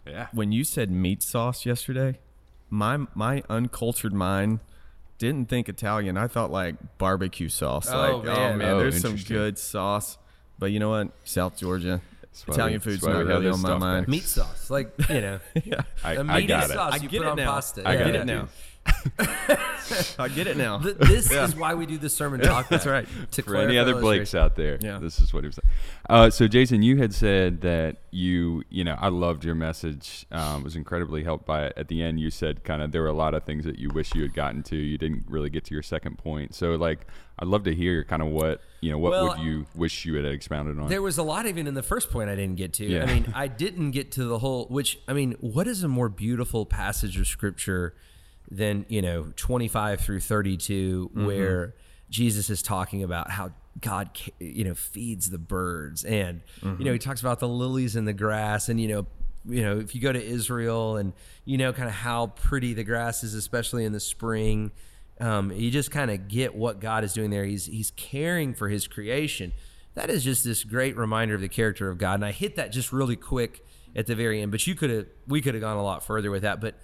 yeah. 0.07 0.29
When 0.33 0.53
you 0.53 0.63
said 0.65 0.91
meat 0.91 1.21
sauce 1.23 1.67
yesterday, 1.67 2.19
my 2.71 3.07
my 3.15 3.43
uncultured 3.49 4.13
mind 4.13 4.61
didn't 5.19 5.49
think 5.49 5.69
Italian. 5.69 6.17
I 6.17 6.29
thought 6.29 6.51
like 6.53 6.77
barbecue 6.99 7.49
sauce. 7.49 7.89
Oh, 7.91 8.19
like, 8.19 8.25
man. 8.27 8.37
oh 8.53 8.57
man, 8.57 8.75
Oh, 8.75 8.79
there's 8.79 9.01
some 9.01 9.17
good 9.17 9.59
sauce. 9.59 10.17
But 10.61 10.67
you 10.71 10.79
know 10.79 10.91
what? 10.91 11.09
South 11.25 11.57
Georgia, 11.57 12.01
why 12.47 12.55
Italian 12.55 12.81
we- 12.81 12.85
food's 12.85 13.01
that's 13.03 13.07
why 13.07 13.13
not 13.23 13.27
really 13.29 13.49
on 13.51 13.61
my 13.61 13.79
mind. 13.79 14.07
back. 14.07 14.09
meat 14.09 14.23
sauce, 14.25 14.71
like 14.71 14.93
you 15.09 15.21
know, 15.21 15.41
yeah, 15.65 15.83
I, 16.03 16.15
a 16.15 16.21
I 16.21 16.23
meaty 16.23 16.47
got 16.47 16.65
it. 16.71 16.73
sauce 16.73 16.93
I 16.95 16.97
you 16.97 17.09
get 17.09 17.19
put 17.19 17.27
it 17.27 17.31
on 17.31 17.37
now. 17.37 17.53
pasta. 17.53 17.83
I 17.87 17.93
I 17.93 17.97
got 17.97 18.07
get 18.07 18.15
it. 18.15 18.21
it 18.23 18.25
now. 18.27 18.49
I 20.19 20.29
get 20.35 20.47
it 20.47 20.57
now. 20.57 20.79
Th- 20.79 20.97
this 20.97 21.31
is 21.31 21.55
why 21.57 21.75
we 21.75 21.87
do 21.87 21.99
the 21.99 22.09
sermon 22.09 22.41
talk. 22.41 22.69
That's 22.69 22.87
right. 22.87 23.07
To 23.33 23.43
For 23.43 23.57
any 23.57 23.79
other 23.79 24.01
Blakes 24.01 24.35
out 24.35 24.57
there, 24.57 24.79
Yeah. 24.81 24.99
this 24.99 25.21
is 25.21 25.33
what 25.33 25.45
he 25.45 25.49
was 25.49 25.57
saying. 25.57 25.75
Uh, 26.09 26.31
so, 26.31 26.49
Jason, 26.49 26.83
you 26.83 26.97
had 26.99 27.13
said 27.15 27.61
that 27.63 27.97
you, 28.11 28.63
you 28.71 28.85
know, 28.85 28.97
I 28.99 29.09
loved 29.09 29.45
your 29.45 29.55
message. 29.55 30.27
Um, 30.31 30.63
was 30.65 30.77
incredibly 30.77 31.25
helped 31.25 31.47
by 31.47 31.67
it. 31.67 31.73
At 31.77 31.89
the 31.89 32.03
end, 32.03 32.21
you 32.21 32.31
said 32.31 32.65
kind 32.65 32.83
of 32.83 32.93
there 32.93 33.03
were 33.03 33.09
a 33.09 33.13
lot 33.15 33.35
of 33.35 33.45
things 33.45 33.65
that 33.65 33.79
you 33.79 33.89
wish 33.91 34.15
you 34.15 34.23
had 34.23 34.35
gotten 34.35 34.63
to. 34.65 34.77
You 34.77 34.99
didn't 34.99 35.25
really 35.29 35.51
get 35.51 35.65
to 35.67 35.75
your 35.75 35.83
second 35.83 36.19
point. 36.19 36.55
So, 36.55 36.73
like, 36.77 37.07
I'd 37.39 37.49
love 37.49 37.65
to 37.65 37.75
hear 37.75 38.05
kind 38.05 38.23
of 38.23 38.29
what 38.29 38.61
you 38.81 38.91
know. 38.91 38.99
What 38.99 39.13
Well, 39.13 39.29
would 39.29 39.41
you 39.41 39.67
wish 39.75 40.05
you 40.05 40.15
had 40.15 40.25
expounded 40.25 40.79
on? 40.79 40.89
There 40.89 41.03
was 41.03 41.19
a 41.19 41.23
lot 41.23 41.47
even 41.47 41.67
in 41.67 41.75
the 41.75 41.83
first 41.83 42.11
point 42.11 42.31
I 42.31 42.37
didn't 42.37 42.57
get 42.57 42.73
to. 42.75 42.87
Yeah. 42.87 43.03
I 43.03 43.07
mean, 43.07 43.33
I 43.35 43.49
didn't 43.49 43.91
get 43.93 44.13
to 44.13 44.25
the 44.25 44.39
whole. 44.39 44.67
Which 44.67 44.99
I 45.09 45.13
mean, 45.13 45.33
what 45.41 45.67
is 45.67 45.83
a 45.83 45.89
more 45.89 46.09
beautiful 46.09 46.67
passage 46.67 47.19
of 47.19 47.27
scripture 47.27 47.95
than 48.51 48.85
you 48.89 49.03
know 49.03 49.33
twenty 49.37 49.69
five 49.69 50.01
through 50.01 50.21
thirty 50.21 50.57
where 51.13 51.75
Jesus 52.11 52.51
is 52.51 52.63
talking 52.63 53.03
about 53.03 53.31
how 53.31 53.53
God, 53.81 54.11
you 54.39 54.65
know, 54.65 54.75
feeds 54.75 55.31
the 55.31 55.39
birds, 55.39 56.05
and 56.05 56.43
you 56.63 56.85
know 56.85 56.93
he 56.93 56.99
talks 56.99 57.21
about 57.21 57.41
the 57.41 57.49
lilies 57.49 57.97
in 57.97 58.05
the 58.05 58.13
grass, 58.13 58.69
and 58.69 58.81
you 58.81 58.89
know, 58.89 59.07
you 59.47 59.63
know, 59.63 59.79
if 59.79 59.95
you 59.95 60.01
go 60.01 60.13
to 60.13 60.23
Israel 60.23 60.97
and 60.97 61.15
you 61.45 61.57
know 61.57 61.73
kind 61.73 61.89
of 61.89 61.95
how 61.95 62.29
pretty 62.29 62.75
the 62.75 62.85
grass 62.85 63.25
is, 63.25 63.35
especially 63.35 63.85
in 63.85 63.93
the 63.93 64.01
spring. 64.01 64.73
Um, 65.21 65.53
you 65.53 65.71
just 65.71 65.91
kind 65.91 66.11
of 66.11 66.27
get 66.27 66.55
what 66.55 66.81
God 66.81 67.05
is 67.05 67.13
doing 67.13 67.31
there. 67.31 67.45
He's 67.45 67.67
he's 67.67 67.93
caring 67.93 68.55
for 68.55 68.69
His 68.69 68.87
creation. 68.89 69.53
That 69.95 70.11
is 70.11 70.25
just 70.25 70.43
this 70.43 70.65
great 70.65 70.97
reminder 70.97 71.35
of 71.35 71.41
the 71.41 71.49
character 71.49 71.91
of 71.91 71.99
God. 71.99 72.15
And 72.15 72.25
I 72.25 72.33
hit 72.33 72.57
that 72.57 72.73
just 72.73 72.93
really 72.93 73.15
quick 73.15 73.65
at 73.95 74.07
the 74.07 74.15
very 74.15 74.41
end. 74.41 74.51
But 74.51 74.67
you 74.67 74.75
could 74.75 74.91
have 74.91 75.07
we 75.27 75.41
could 75.41 75.55
have 75.55 75.61
gone 75.61 75.77
a 75.77 75.83
lot 75.83 76.05
further 76.05 76.31
with 76.31 76.43
that. 76.43 76.61
But 76.61 76.75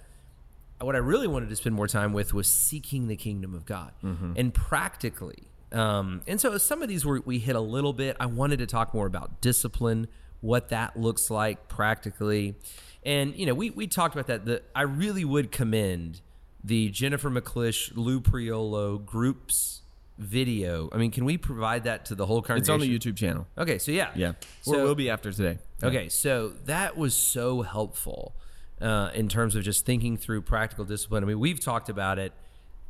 what 0.81 0.95
I 0.95 0.99
really 0.99 1.27
wanted 1.27 1.49
to 1.49 1.55
spend 1.55 1.75
more 1.75 1.87
time 1.87 2.13
with 2.13 2.33
was 2.33 2.47
seeking 2.47 3.07
the 3.07 3.15
kingdom 3.15 3.53
of 3.53 3.65
God 3.65 3.91
and 4.03 4.53
practically. 4.53 5.43
Um, 5.71 6.21
and 6.27 6.41
so 6.41 6.57
some 6.57 6.81
of 6.81 6.89
these 6.89 7.05
were, 7.05 7.21
we 7.25 7.39
hit 7.39 7.55
a 7.55 7.59
little 7.61 7.93
bit. 7.93 8.17
I 8.19 8.25
wanted 8.25 8.59
to 8.59 8.65
talk 8.65 8.93
more 8.93 9.05
about 9.05 9.39
discipline, 9.41 10.07
what 10.41 10.69
that 10.69 10.97
looks 10.97 11.29
like 11.29 11.67
practically. 11.67 12.55
And, 13.03 13.35
you 13.35 13.45
know, 13.45 13.53
we, 13.53 13.69
we 13.69 13.87
talked 13.87 14.15
about 14.15 14.27
that. 14.27 14.45
The, 14.45 14.61
I 14.75 14.81
really 14.83 15.23
would 15.25 15.51
commend 15.51 16.21
the 16.63 16.89
Jennifer 16.89 17.29
McClish, 17.29 17.91
Lou 17.95 18.19
Priolo 18.19 19.03
groups 19.05 19.81
video. 20.17 20.89
I 20.91 20.97
mean, 20.97 21.11
can 21.11 21.23
we 21.23 21.37
provide 21.37 21.83
that 21.85 22.05
to 22.05 22.15
the 22.15 22.25
whole 22.25 22.41
congregation? 22.41 22.61
It's 22.61 22.69
on 22.69 22.79
the 22.79 22.99
YouTube 22.99 23.15
channel. 23.15 23.47
Okay, 23.57 23.77
so 23.77 23.91
yeah. 23.91 24.09
Yeah, 24.15 24.33
So, 24.61 24.79
or 24.79 24.83
will 24.83 24.95
be 24.95 25.09
after 25.09 25.31
today. 25.31 25.59
Okay, 25.81 26.09
so 26.09 26.49
that 26.65 26.97
was 26.97 27.13
so 27.13 27.61
helpful 27.61 28.35
uh, 28.81 29.11
in 29.13 29.27
terms 29.27 29.55
of 29.55 29.63
just 29.63 29.85
thinking 29.85 30.17
through 30.17 30.41
practical 30.41 30.85
discipline. 30.85 31.23
I 31.23 31.27
mean, 31.27 31.39
we've 31.39 31.59
talked 31.59 31.89
about 31.89 32.19
it 32.19 32.33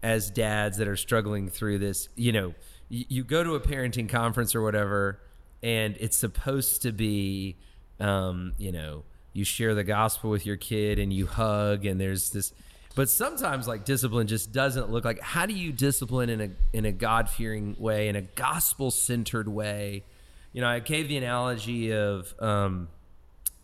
as 0.02 0.30
dads 0.30 0.78
that 0.78 0.88
are 0.88 0.96
struggling 0.96 1.50
through 1.50 1.80
this. 1.80 2.10
You 2.16 2.32
know, 2.32 2.54
you, 2.90 3.06
you 3.10 3.24
go 3.24 3.44
to 3.44 3.56
a 3.56 3.60
parenting 3.60 4.10
conference 4.10 4.56
or 4.56 4.62
whatever, 4.62 5.20
and 5.62 5.98
it's 6.00 6.18
supposed 6.18 6.84
to 6.84 6.92
be, 6.92 7.58
um, 8.00 8.54
you 8.58 8.72
know, 8.72 9.04
you 9.34 9.44
share 9.44 9.76
the 9.76 9.84
gospel 9.84 10.30
with 10.30 10.46
your 10.46 10.58
kid 10.58 11.00
and 11.00 11.14
you 11.14 11.28
hug, 11.28 11.86
and 11.86 12.00
there's 12.00 12.32
this. 12.32 12.54
But 12.96 13.10
sometimes, 13.10 13.68
like 13.68 13.86
discipline, 13.86 14.28
just 14.28 14.52
doesn't 14.52 14.90
look 14.90 15.06
like. 15.06 15.22
How 15.22 15.46
do 15.46 15.54
you 15.54 15.72
discipline 15.72 16.30
in 16.30 16.42
a 16.42 16.50
in 16.74 16.86
a 16.86 16.92
God 16.92 17.30
fearing 17.30 17.76
way, 17.78 18.08
in 18.08 18.16
a 18.16 18.22
gospel 18.22 18.92
centered 18.92 19.48
way? 19.48 20.04
you 20.52 20.62
know, 20.62 20.68
I 20.68 20.80
gave 20.80 21.08
the 21.08 21.18
analogy 21.18 21.94
of 21.94 22.34
um, 22.40 22.90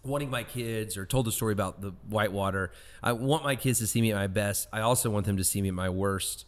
wanting 0.05 0.29
my 0.29 0.43
kids, 0.43 0.97
or 0.97 1.05
told 1.05 1.25
the 1.25 1.31
story 1.31 1.53
about 1.53 1.81
the 1.81 1.91
whitewater. 2.09 2.71
I 3.01 3.13
want 3.13 3.43
my 3.43 3.55
kids 3.55 3.79
to 3.79 3.88
see 3.88 4.01
me 4.01 4.12
at 4.12 4.15
my 4.15 4.27
best. 4.27 4.67
I 4.71 4.81
also 4.81 5.09
want 5.09 5.25
them 5.25 5.38
to 5.38 5.43
see 5.43 5.62
me 5.62 5.69
at 5.69 5.74
my 5.74 5.89
worst 5.89 6.45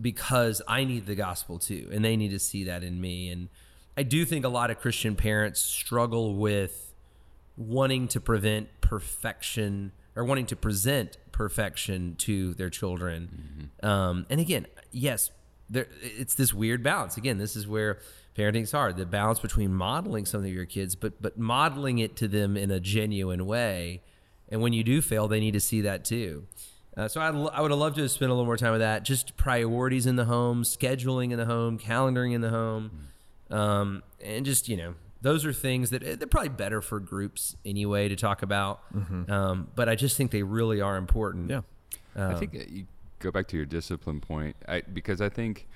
because 0.00 0.62
I 0.66 0.84
need 0.84 1.06
the 1.06 1.14
gospel 1.14 1.58
too, 1.58 1.88
and 1.92 2.04
they 2.04 2.16
need 2.16 2.30
to 2.30 2.38
see 2.38 2.64
that 2.64 2.82
in 2.82 3.00
me. 3.00 3.30
And 3.30 3.48
I 3.96 4.02
do 4.02 4.24
think 4.24 4.44
a 4.44 4.48
lot 4.48 4.70
of 4.70 4.78
Christian 4.80 5.16
parents 5.16 5.60
struggle 5.60 6.34
with 6.34 6.92
wanting 7.56 8.08
to 8.08 8.20
prevent 8.20 8.68
perfection 8.80 9.92
or 10.14 10.24
wanting 10.24 10.46
to 10.46 10.56
present 10.56 11.16
perfection 11.32 12.14
to 12.16 12.54
their 12.54 12.70
children. 12.70 13.70
Um, 13.82 14.26
and 14.30 14.40
again, 14.40 14.66
yes, 14.90 15.30
there, 15.68 15.88
it's 16.00 16.34
this 16.34 16.54
weird 16.54 16.82
balance. 16.82 17.16
Again, 17.16 17.38
this 17.38 17.56
is 17.56 17.66
where 17.66 17.98
parenting's 18.36 18.72
hard. 18.72 18.96
The 18.96 19.06
balance 19.06 19.38
between 19.38 19.72
modeling 19.72 20.26
something 20.26 20.50
to 20.50 20.54
your 20.54 20.66
kids, 20.66 20.94
but 20.94 21.20
but 21.20 21.38
modeling 21.38 21.98
it 21.98 22.16
to 22.16 22.28
them 22.28 22.56
in 22.56 22.70
a 22.70 22.80
genuine 22.80 23.46
way. 23.46 24.02
And 24.48 24.60
when 24.60 24.72
you 24.72 24.84
do 24.84 25.00
fail, 25.02 25.26
they 25.26 25.40
need 25.40 25.54
to 25.54 25.60
see 25.60 25.80
that 25.80 26.04
too. 26.04 26.46
Uh, 26.96 27.08
so 27.08 27.20
I'd, 27.20 27.34
I 27.52 27.60
would 27.60 27.70
have 27.70 27.80
loved 27.80 27.96
to 27.96 28.02
have 28.02 28.10
spent 28.10 28.30
a 28.30 28.34
little 28.34 28.46
more 28.46 28.56
time 28.56 28.72
with 28.72 28.80
that. 28.80 29.02
Just 29.02 29.36
priorities 29.36 30.06
in 30.06 30.16
the 30.16 30.24
home, 30.24 30.62
scheduling 30.62 31.30
in 31.30 31.38
the 31.38 31.44
home, 31.44 31.78
calendaring 31.78 32.32
in 32.32 32.40
the 32.40 32.50
home, 32.50 33.08
um, 33.50 34.02
and 34.22 34.46
just 34.46 34.68
you 34.68 34.76
know 34.76 34.94
those 35.22 35.44
are 35.44 35.52
things 35.52 35.90
that 35.90 36.02
they're 36.02 36.28
probably 36.28 36.50
better 36.50 36.80
for 36.80 37.00
groups 37.00 37.56
anyway 37.64 38.08
to 38.08 38.16
talk 38.16 38.42
about. 38.42 38.80
Um, 39.30 39.68
but 39.74 39.88
I 39.88 39.94
just 39.94 40.16
think 40.16 40.30
they 40.30 40.42
really 40.42 40.80
are 40.80 40.96
important. 40.96 41.50
Yeah. 41.50 41.62
I 42.16 42.34
think 42.34 42.54
uh, 42.54 42.60
you 42.68 42.86
go 43.18 43.30
back 43.30 43.48
to 43.48 43.56
your 43.56 43.66
discipline 43.66 44.20
point 44.20 44.56
I, 44.68 44.80
because 44.80 45.20
I 45.20 45.28
think 45.28 45.66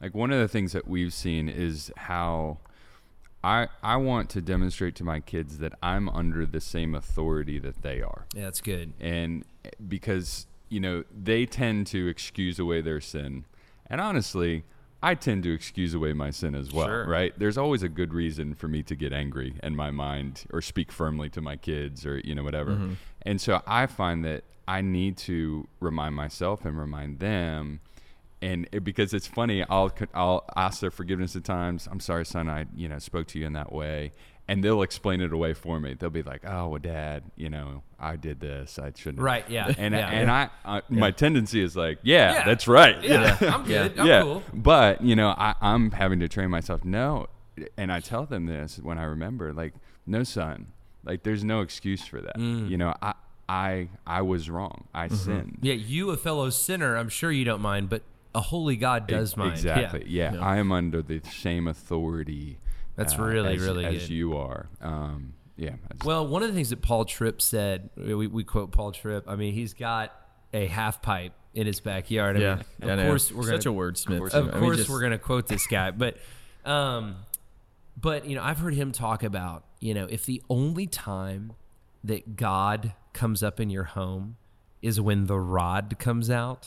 like 0.00 0.14
one 0.14 0.30
of 0.30 0.38
the 0.40 0.48
things 0.48 0.72
that 0.72 0.86
we've 0.88 1.12
seen 1.12 1.48
is 1.48 1.92
how 1.96 2.58
I 3.42 3.68
I 3.82 3.96
want 3.96 4.30
to 4.30 4.40
demonstrate 4.40 4.94
to 4.96 5.04
my 5.04 5.20
kids 5.20 5.58
that 5.58 5.74
I'm 5.82 6.08
under 6.08 6.44
the 6.46 6.60
same 6.60 6.94
authority 6.94 7.58
that 7.60 7.82
they 7.82 8.00
are. 8.02 8.26
Yeah, 8.34 8.44
that's 8.44 8.60
good. 8.60 8.92
and 9.00 9.44
eh, 9.64 9.70
because 9.88 10.46
you 10.68 10.80
know 10.80 11.04
they 11.16 11.46
tend 11.46 11.86
to 11.88 12.08
excuse 12.08 12.58
away 12.58 12.80
their 12.82 13.00
sin 13.00 13.46
and 13.86 14.02
honestly 14.02 14.64
i 15.02 15.14
tend 15.14 15.42
to 15.42 15.50
excuse 15.50 15.94
away 15.94 16.12
my 16.12 16.28
sin 16.30 16.54
as 16.54 16.70
well 16.74 16.86
Sure. 16.88 17.06
right 17.06 17.32
there's 17.38 17.56
always 17.56 17.82
a 17.82 17.88
good 17.88 18.12
reason 18.12 18.52
for 18.54 18.68
me 18.68 18.82
to 18.82 18.94
get 18.94 19.10
angry 19.10 19.54
in 19.62 19.74
my 19.74 19.90
mind 19.90 20.44
or 20.52 20.60
speak 20.60 20.92
firmly 20.92 21.30
to 21.30 21.40
my 21.40 21.56
kids 21.56 22.04
or 22.04 22.18
you 22.18 22.34
know 22.34 22.42
whatever 22.42 22.72
Mm-hmm. 22.72 22.92
and 23.22 23.40
so 23.40 23.62
i 23.66 23.86
find 23.86 24.22
that 24.26 24.44
i 24.66 24.82
need 24.82 25.16
to 25.16 25.66
remind 25.80 26.14
myself 26.14 26.66
and 26.66 26.78
remind 26.78 27.18
them 27.20 27.80
and 28.40 28.68
it, 28.72 28.84
because 28.84 29.12
it's 29.14 29.26
funny, 29.26 29.64
I'll 29.68 29.90
I'll 30.14 30.44
ask 30.56 30.80
their 30.80 30.90
forgiveness 30.90 31.34
at 31.36 31.44
times. 31.44 31.88
I'm 31.90 32.00
sorry, 32.00 32.24
son. 32.26 32.48
I 32.48 32.66
you 32.76 32.88
know 32.88 32.98
spoke 32.98 33.26
to 33.28 33.38
you 33.38 33.46
in 33.46 33.52
that 33.54 33.72
way, 33.72 34.12
and 34.46 34.62
they'll 34.62 34.82
explain 34.82 35.20
it 35.20 35.32
away 35.32 35.54
for 35.54 35.80
me. 35.80 35.94
They'll 35.94 36.10
be 36.10 36.22
like, 36.22 36.42
"Oh, 36.46 36.68
well, 36.68 36.78
Dad, 36.80 37.24
you 37.36 37.50
know, 37.50 37.82
I 37.98 38.16
did 38.16 38.40
this. 38.40 38.78
I 38.78 38.92
shouldn't." 38.94 39.18
have." 39.18 39.24
Right, 39.24 39.48
yeah, 39.50 39.72
And 39.78 39.92
yeah. 39.94 40.08
and 40.08 40.30
I, 40.30 40.50
I 40.64 40.82
my 40.88 41.10
tendency 41.10 41.60
is 41.62 41.76
like, 41.76 41.98
yeah, 42.02 42.32
Yeah. 42.34 42.44
that's 42.44 42.68
right. 42.68 43.02
Yeah, 43.02 43.36
I'm 43.40 43.64
good. 43.74 43.98
I'm 43.98 44.06
yeah. 44.06 44.22
cool. 44.22 44.42
But 44.54 45.02
you 45.02 45.16
know, 45.16 45.28
I, 45.30 45.54
I'm 45.60 45.90
having 45.90 46.20
to 46.20 46.28
train 46.28 46.50
myself. 46.50 46.84
No, 46.84 47.26
and 47.76 47.90
I 47.92 48.00
tell 48.00 48.24
them 48.26 48.46
this 48.46 48.78
when 48.78 48.98
I 48.98 49.04
remember, 49.04 49.52
like, 49.52 49.74
no, 50.06 50.22
son, 50.22 50.68
like, 51.04 51.24
there's 51.24 51.42
no 51.42 51.60
excuse 51.60 52.04
for 52.06 52.20
that. 52.20 52.36
Mm. 52.36 52.70
You 52.70 52.76
know, 52.78 52.94
I 53.02 53.14
I 53.48 53.88
I 54.06 54.22
was 54.22 54.48
wrong. 54.48 54.84
I 54.94 55.06
Mm-hmm. 55.06 55.14
sinned. 55.16 55.58
Yeah, 55.62 55.74
you, 55.74 56.10
a 56.10 56.16
fellow 56.16 56.50
sinner, 56.50 56.96
I'm 56.96 57.08
sure 57.08 57.32
you 57.32 57.44
don't 57.44 57.62
mind, 57.62 57.88
but 57.88 58.02
a 58.38 58.40
holy 58.40 58.76
God 58.76 59.06
does 59.06 59.36
mind. 59.36 59.52
Exactly. 59.54 60.04
Yeah. 60.06 60.34
Yeah. 60.34 60.40
I 60.40 60.56
am 60.58 60.70
under 60.72 61.02
the 61.02 61.20
same 61.30 61.66
authority. 61.66 62.58
That's 62.96 63.14
uh, 63.18 63.22
really, 63.22 63.54
as, 63.56 63.62
really 63.62 63.84
as 63.84 64.02
good. 64.02 64.10
you 64.10 64.36
are. 64.36 64.68
Um, 64.80 65.34
yeah. 65.56 65.76
Just- 65.92 66.04
Well, 66.04 66.26
one 66.26 66.42
of 66.42 66.48
the 66.48 66.54
things 66.54 66.70
that 66.70 66.82
Paul 66.82 67.04
Tripp 67.04 67.40
said, 67.42 67.90
we, 67.96 68.26
we 68.26 68.44
quote 68.44 68.70
Paul 68.72 68.92
Tripp. 68.92 69.28
I 69.28 69.36
mean, 69.36 69.54
he's 69.54 69.74
got 69.74 70.12
a 70.54 70.66
half 70.66 71.02
pipe 71.02 71.32
in 71.54 71.66
his 71.66 71.80
backyard. 71.80 72.36
I 72.36 72.40
Yeah. 72.40 72.54
mean, 72.56 72.64
Yeah, 72.84 72.92
of 72.92 72.98
know. 72.98 73.06
course 73.06 73.32
we're 73.32 73.42
such 73.44 73.64
gonna, 73.64 73.76
a 73.76 73.80
wordsmith. 73.80 74.18
course. 74.18 74.34
Of 74.34 74.50
course, 74.52 74.76
just- 74.78 74.90
we're 74.90 75.00
going 75.00 75.12
to 75.12 75.18
quote 75.18 75.46
this 75.48 75.66
guy, 75.66 75.90
but, 75.90 76.16
um, 76.64 77.16
but 78.00 78.26
you 78.26 78.36
know, 78.36 78.42
I've 78.42 78.58
heard 78.58 78.74
him 78.74 78.92
talk 78.92 79.22
about, 79.24 79.64
you 79.80 79.94
know, 79.94 80.06
if 80.08 80.24
the 80.26 80.42
only 80.48 80.86
time 80.86 81.52
that 82.04 82.36
God 82.36 82.92
comes 83.12 83.42
up 83.42 83.58
in 83.58 83.70
your 83.70 83.84
home 83.84 84.36
is 84.82 85.00
when 85.00 85.26
the 85.26 85.38
rod 85.38 85.96
comes 85.98 86.30
out, 86.30 86.66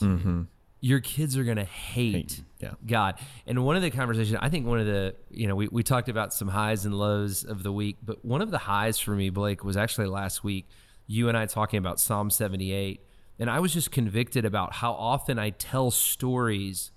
your 0.82 0.98
kids 0.98 1.38
are 1.38 1.44
going 1.44 1.58
to 1.58 1.64
hate, 1.64 2.12
Hate, 2.12 2.42
yeah. 2.58 2.72
God. 2.84 3.14
And 3.46 3.64
one 3.64 3.76
of 3.76 3.82
the 3.82 3.90
conversations, 3.90 4.36
I 4.42 4.48
think 4.48 4.66
one 4.66 4.80
of 4.80 4.86
the, 4.86 5.14
you 5.30 5.46
know, 5.46 5.54
we, 5.54 5.68
we 5.68 5.84
talked 5.84 6.08
about 6.08 6.34
some 6.34 6.48
highs 6.48 6.84
and 6.84 6.92
lows 6.92 7.44
of 7.44 7.62
the 7.62 7.72
week, 7.72 7.98
but 8.02 8.24
one 8.24 8.42
of 8.42 8.50
the 8.50 8.58
highs 8.58 8.98
for 8.98 9.12
me, 9.12 9.30
Blake, 9.30 9.62
was 9.62 9.76
actually 9.76 10.08
last 10.08 10.42
week, 10.42 10.66
you 11.06 11.28
and 11.28 11.38
I 11.38 11.46
talking 11.46 11.78
about 11.78 12.00
Psalm 12.00 12.30
78. 12.30 13.00
And 13.38 13.48
I 13.48 13.60
was 13.60 13.72
just 13.72 13.92
convicted 13.92 14.44
about 14.44 14.74
how 14.74 14.92
often 14.92 15.38
I 15.38 15.50
tell 15.50 15.92
stories 15.92 16.90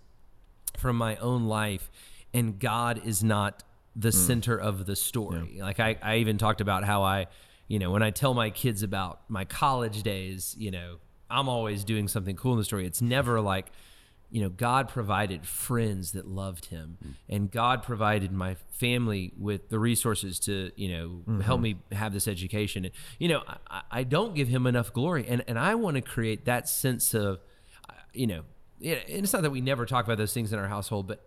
from 0.77 0.95
my 0.95 1.15
own 1.17 1.45
life 1.45 1.91
and 2.33 2.59
God 2.59 3.01
is 3.05 3.23
not 3.23 3.63
the 3.95 4.09
mm. 4.09 4.13
center 4.13 4.57
of 4.57 4.87
the 4.87 4.95
story. 4.95 5.59
Like 5.61 5.79
I, 5.79 5.97
I 6.01 6.17
even 6.17 6.39
talked 6.39 6.59
about 6.59 6.85
how 6.85 7.03
I, 7.03 7.27
you 7.67 7.77
know, 7.77 7.91
when 7.91 8.01
I 8.01 8.09
tell 8.09 8.33
my 8.33 8.49
kids 8.49 8.81
about 8.81 9.21
my 9.29 9.45
college 9.45 10.01
days, 10.01 10.55
you 10.57 10.71
know, 10.71 10.97
I'm 11.29 11.49
always 11.49 11.83
doing 11.83 12.07
something 12.07 12.35
cool 12.35 12.53
in 12.53 12.59
the 12.59 12.65
story. 12.65 12.85
It's 12.85 13.01
never 13.01 13.41
like, 13.41 13.67
you 14.31 14.41
know, 14.41 14.49
God 14.49 14.89
provided 14.89 15.45
friends 15.45 16.11
that 16.13 16.27
loved 16.27 16.65
him 16.65 16.97
and 17.29 17.49
God 17.49 17.83
provided 17.83 18.31
my 18.31 18.55
family 18.71 19.31
with 19.37 19.69
the 19.69 19.79
resources 19.79 20.39
to, 20.41 20.71
you 20.75 20.89
know, 20.89 21.41
help 21.41 21.61
me 21.61 21.77
have 21.91 22.11
this 22.13 22.27
education. 22.27 22.85
And, 22.85 22.93
you 23.19 23.27
know, 23.29 23.43
I, 23.69 23.81
I 23.91 24.03
don't 24.03 24.35
give 24.35 24.47
him 24.47 24.67
enough 24.67 24.91
glory. 24.91 25.25
And, 25.27 25.43
and 25.47 25.57
I 25.57 25.75
want 25.75 25.95
to 25.95 26.01
create 26.01 26.45
that 26.45 26.67
sense 26.67 27.13
of, 27.13 27.39
uh, 27.89 27.93
you 28.13 28.27
know, 28.27 28.41
yeah, 28.79 28.95
and 29.07 29.23
it's 29.23 29.31
not 29.31 29.43
that 29.43 29.51
we 29.51 29.61
never 29.61 29.85
talk 29.85 30.05
about 30.05 30.17
those 30.17 30.33
things 30.33 30.51
in 30.51 30.59
our 30.59 30.67
household, 30.67 31.07
but 31.07 31.23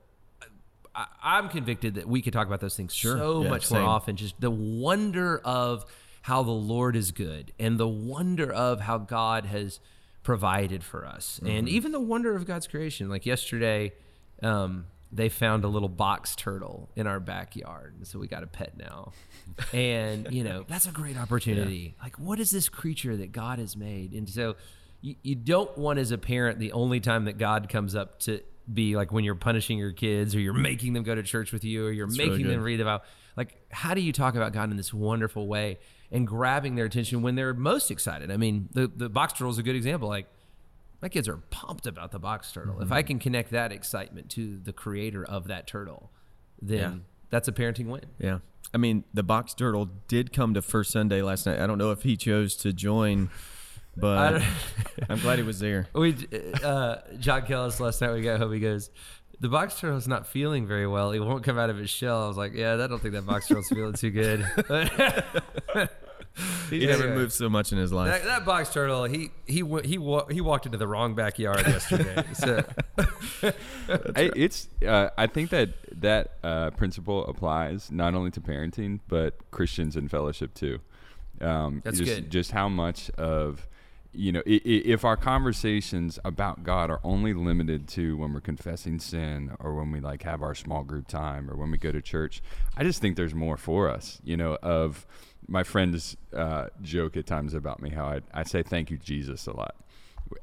I, 0.95 1.07
I'm 1.23 1.49
convicted 1.49 1.95
that 1.95 2.07
we 2.07 2.21
could 2.21 2.33
talk 2.33 2.47
about 2.47 2.61
those 2.61 2.77
things 2.77 2.95
so 2.95 3.43
Yeah, 3.43 3.49
much 3.49 3.71
more 3.71 3.81
often. 3.81 4.17
Just 4.17 4.39
the 4.41 4.51
wonder 4.51 5.39
of 5.39 5.87
how 6.23 6.43
the 6.43 6.51
Lord 6.51 6.97
is 6.97 7.11
good 7.13 7.53
and 7.59 7.79
the 7.79 7.89
wonder 7.89 8.53
of 8.53 8.81
how 8.81 8.99
God 8.99 9.47
has 9.47 9.81
provided 10.23 10.85
for 10.85 11.07
us, 11.07 11.41
Mm-hmm. 11.43 11.57
and 11.57 11.69
even 11.69 11.93
the 11.93 12.01
wonder 12.01 12.35
of 12.37 12.45
God's 12.47 12.67
creation. 12.67 13.09
Like 13.09 13.25
yesterday, 13.25 13.93
um, 14.43 14.87
they 15.11 15.31
found 15.31 15.65
a 15.65 15.69
little 15.69 15.89
box 15.89 16.37
turtle 16.37 16.91
in 16.95 17.07
our 17.07 17.19
backyard, 17.19 17.95
and 17.97 18.07
so 18.07 18.19
we 18.19 18.27
got 18.29 18.43
a 18.43 18.47
pet 18.47 18.77
now. 18.77 19.13
and 19.73 20.29
you 20.31 20.45
know 20.45 20.65
that's 20.69 20.87
a 20.87 20.91
great 20.93 21.17
opportunity. 21.17 21.95
Like, 22.03 22.19
what 22.19 22.39
is 22.41 22.51
this 22.51 22.69
creature 22.69 23.17
that 23.17 23.33
God 23.33 23.59
has 23.59 23.75
made? 23.77 24.13
And 24.13 24.29
so, 24.29 24.57
you, 25.01 25.15
you 25.23 25.35
don't 25.35 25.77
want 25.79 25.99
as 25.99 26.11
a 26.11 26.19
parent 26.19 26.59
the 26.59 26.73
only 26.73 27.01
time 27.01 27.25
that 27.25 27.39
God 27.39 27.69
comes 27.71 27.95
up 27.95 28.19
to 28.21 28.43
be 28.73 28.97
like 28.97 29.13
when 29.13 29.25
you're 29.25 29.35
punishing 29.35 29.79
your 29.79 29.93
kids 29.93 30.35
or 30.35 30.41
you're 30.41 30.53
making 30.53 30.93
them 30.93 31.03
go 31.03 31.15
to 31.15 31.23
church 31.23 31.53
with 31.53 31.65
you 31.65 31.87
or 31.87 31.91
you're 31.91 32.07
really 32.07 32.31
making 32.31 32.47
them 32.47 32.59
good. 32.59 32.65
read 32.65 32.81
about 32.81 33.05
like 33.37 33.57
how 33.71 33.95
do 33.95 34.01
you 34.01 34.13
talk 34.13 34.35
about 34.35 34.53
God 34.53 34.71
in 34.71 34.77
this 34.77 34.93
wonderful 34.93 35.47
way 35.47 35.79
and 36.11 36.27
grabbing 36.27 36.75
their 36.75 36.85
attention 36.85 37.23
when 37.23 37.35
they're 37.35 37.55
most 37.55 37.91
excited? 37.91 38.31
I 38.31 38.37
mean, 38.37 38.69
the 38.73 38.87
the 38.95 39.09
box 39.09 39.35
turtle 39.35 39.51
is 39.51 39.59
a 39.59 39.63
good 39.63 39.77
example. 39.77 40.09
Like 40.09 40.27
my 41.01 41.09
kids 41.09 41.29
are 41.29 41.37
pumped 41.51 41.87
about 41.87 42.11
the 42.11 42.19
box 42.19 42.51
turtle. 42.53 42.81
If 42.81 42.91
I 42.91 43.01
mm-hmm. 43.01 43.07
can 43.07 43.19
connect 43.21 43.51
that 43.53 43.73
excitement 43.73 44.31
to 44.31 44.59
the 44.59 44.73
creator 44.73 45.25
of 45.25 45.49
that 45.49 45.67
turtle, 45.67 46.11
then 46.61 46.79
Yeah. 46.79 46.95
that's 47.31 47.49
a 47.49 47.53
parenting 47.53 47.87
win. 47.87 48.07
Yeah. 48.19 48.39
I 48.75 48.79
mean, 48.79 49.05
the 49.15 49.23
box 49.23 49.55
turtle 49.55 49.89
did 50.09 50.33
come 50.33 50.55
to 50.55 50.61
First 50.61 50.91
Sunday 50.91 51.23
last 51.23 51.47
night. 51.47 51.61
I 51.61 51.67
don't 51.67 51.79
know 51.79 51.91
if 51.91 52.03
he 52.03 52.17
chose 52.17 52.55
to 52.57 52.73
join, 52.73 53.31
but 54.01 54.43
I'm 55.09 55.19
glad 55.21 55.39
he 55.39 55.45
was 55.45 55.59
there. 55.59 55.89
We, 55.95 56.15
uh, 56.63 56.97
John 57.19 57.43
Kellis 57.43 57.81
last 57.81 58.01
night 58.01 58.13
we 58.13 58.23
got 58.23 58.39
home. 58.39 58.53
He 58.53 58.61
goes, 58.61 58.91
"The 59.41 59.49
box 59.49 59.79
turtle's 59.81 60.09
not 60.09 60.27
feeling 60.27 60.67
very 60.67 60.87
well. 60.87 61.13
He 61.13 61.21
won't 61.21 61.45
come 61.45 61.59
out 61.59 61.71
of 61.71 61.77
his 61.77 61.91
shell." 61.91 62.25
I 62.25 62.29
was 62.29 62.37
like, 62.37 62.55
"Yeah, 62.55 62.75
I 62.75 62.87
don't 62.87 63.01
think 63.01 63.15
that 63.15 63.27
box 63.27 63.49
turtle's 63.49 63.69
feeling 63.69 63.95
too 63.95 64.11
good." 64.11 64.47
He 66.71 66.87
never 66.87 67.15
moved 67.15 67.33
so 67.33 67.49
much 67.49 67.73
in 67.73 67.79
his 67.79 67.93
life. 67.93 68.13
That, 68.13 68.25
that 68.25 68.45
box 68.45 68.73
turtle, 68.73 69.05
he 69.05 69.31
he 69.47 69.63
wa- 69.63 69.83
he 69.83 69.99
wa- 69.99 70.27
he 70.27 70.41
walked 70.41 70.67
into 70.67 70.79
the 70.79 70.87
wrong 70.87 71.15
backyard 71.15 71.67
yesterday. 71.67 72.23
so 72.35 72.65
I, 74.15 74.31
it's 74.37 74.69
uh, 74.87 75.11
I 75.17 75.27
think 75.27 75.51
that 75.51 75.71
that 76.01 76.35
uh, 76.45 76.71
principle 76.71 77.27
applies 77.27 77.91
not 77.91 78.15
only 78.15 78.31
to 78.33 78.41
parenting 78.41 79.01
but 79.09 79.35
Christians 79.51 79.97
and 79.97 80.11
fellowship 80.11 80.55
too. 80.55 80.79
Um, 81.41 81.83
That's 81.85 81.99
just, 81.99 82.15
good. 82.15 82.31
Just 82.31 82.53
how 82.53 82.69
much 82.69 83.11
of 83.11 83.67
you 84.13 84.33
know, 84.33 84.43
if 84.47 85.05
our 85.05 85.17
conversations 85.17 86.19
about 86.25 86.65
God 86.65 86.91
are 86.91 87.01
only 87.05 87.35
limited 87.35 87.87
to 87.89 88.17
when 88.17 88.33
we're 88.33 88.41
confessing 88.41 88.99
sin 88.99 89.55
or 89.61 89.75
when 89.75 89.93
we 89.93 90.01
like 90.01 90.23
have 90.23 90.43
our 90.43 90.55
small 90.55 90.83
group 90.83 91.07
time 91.09 91.51
or 91.51 91.57
when 91.57 91.71
we 91.71 91.79
go 91.79 91.93
to 91.93 92.01
church, 92.01 92.43
I 92.77 92.85
just 92.85 93.01
think 93.01 93.17
there's 93.17 93.35
more 93.35 93.57
for 93.57 93.89
us. 93.89 94.21
You 94.25 94.37
know, 94.37 94.57
of 94.63 95.07
my 95.47 95.63
friends 95.63 96.17
uh, 96.35 96.69
joke 96.83 97.17
at 97.17 97.27
times 97.27 97.55
about 97.55 97.81
me 97.83 97.91
how 97.91 98.07
I, 98.07 98.21
I 98.33 98.43
say 98.45 98.63
thank 98.63 98.91
you 98.91 98.97
Jesus 98.97 99.47
a 99.47 99.53
lot 99.57 99.75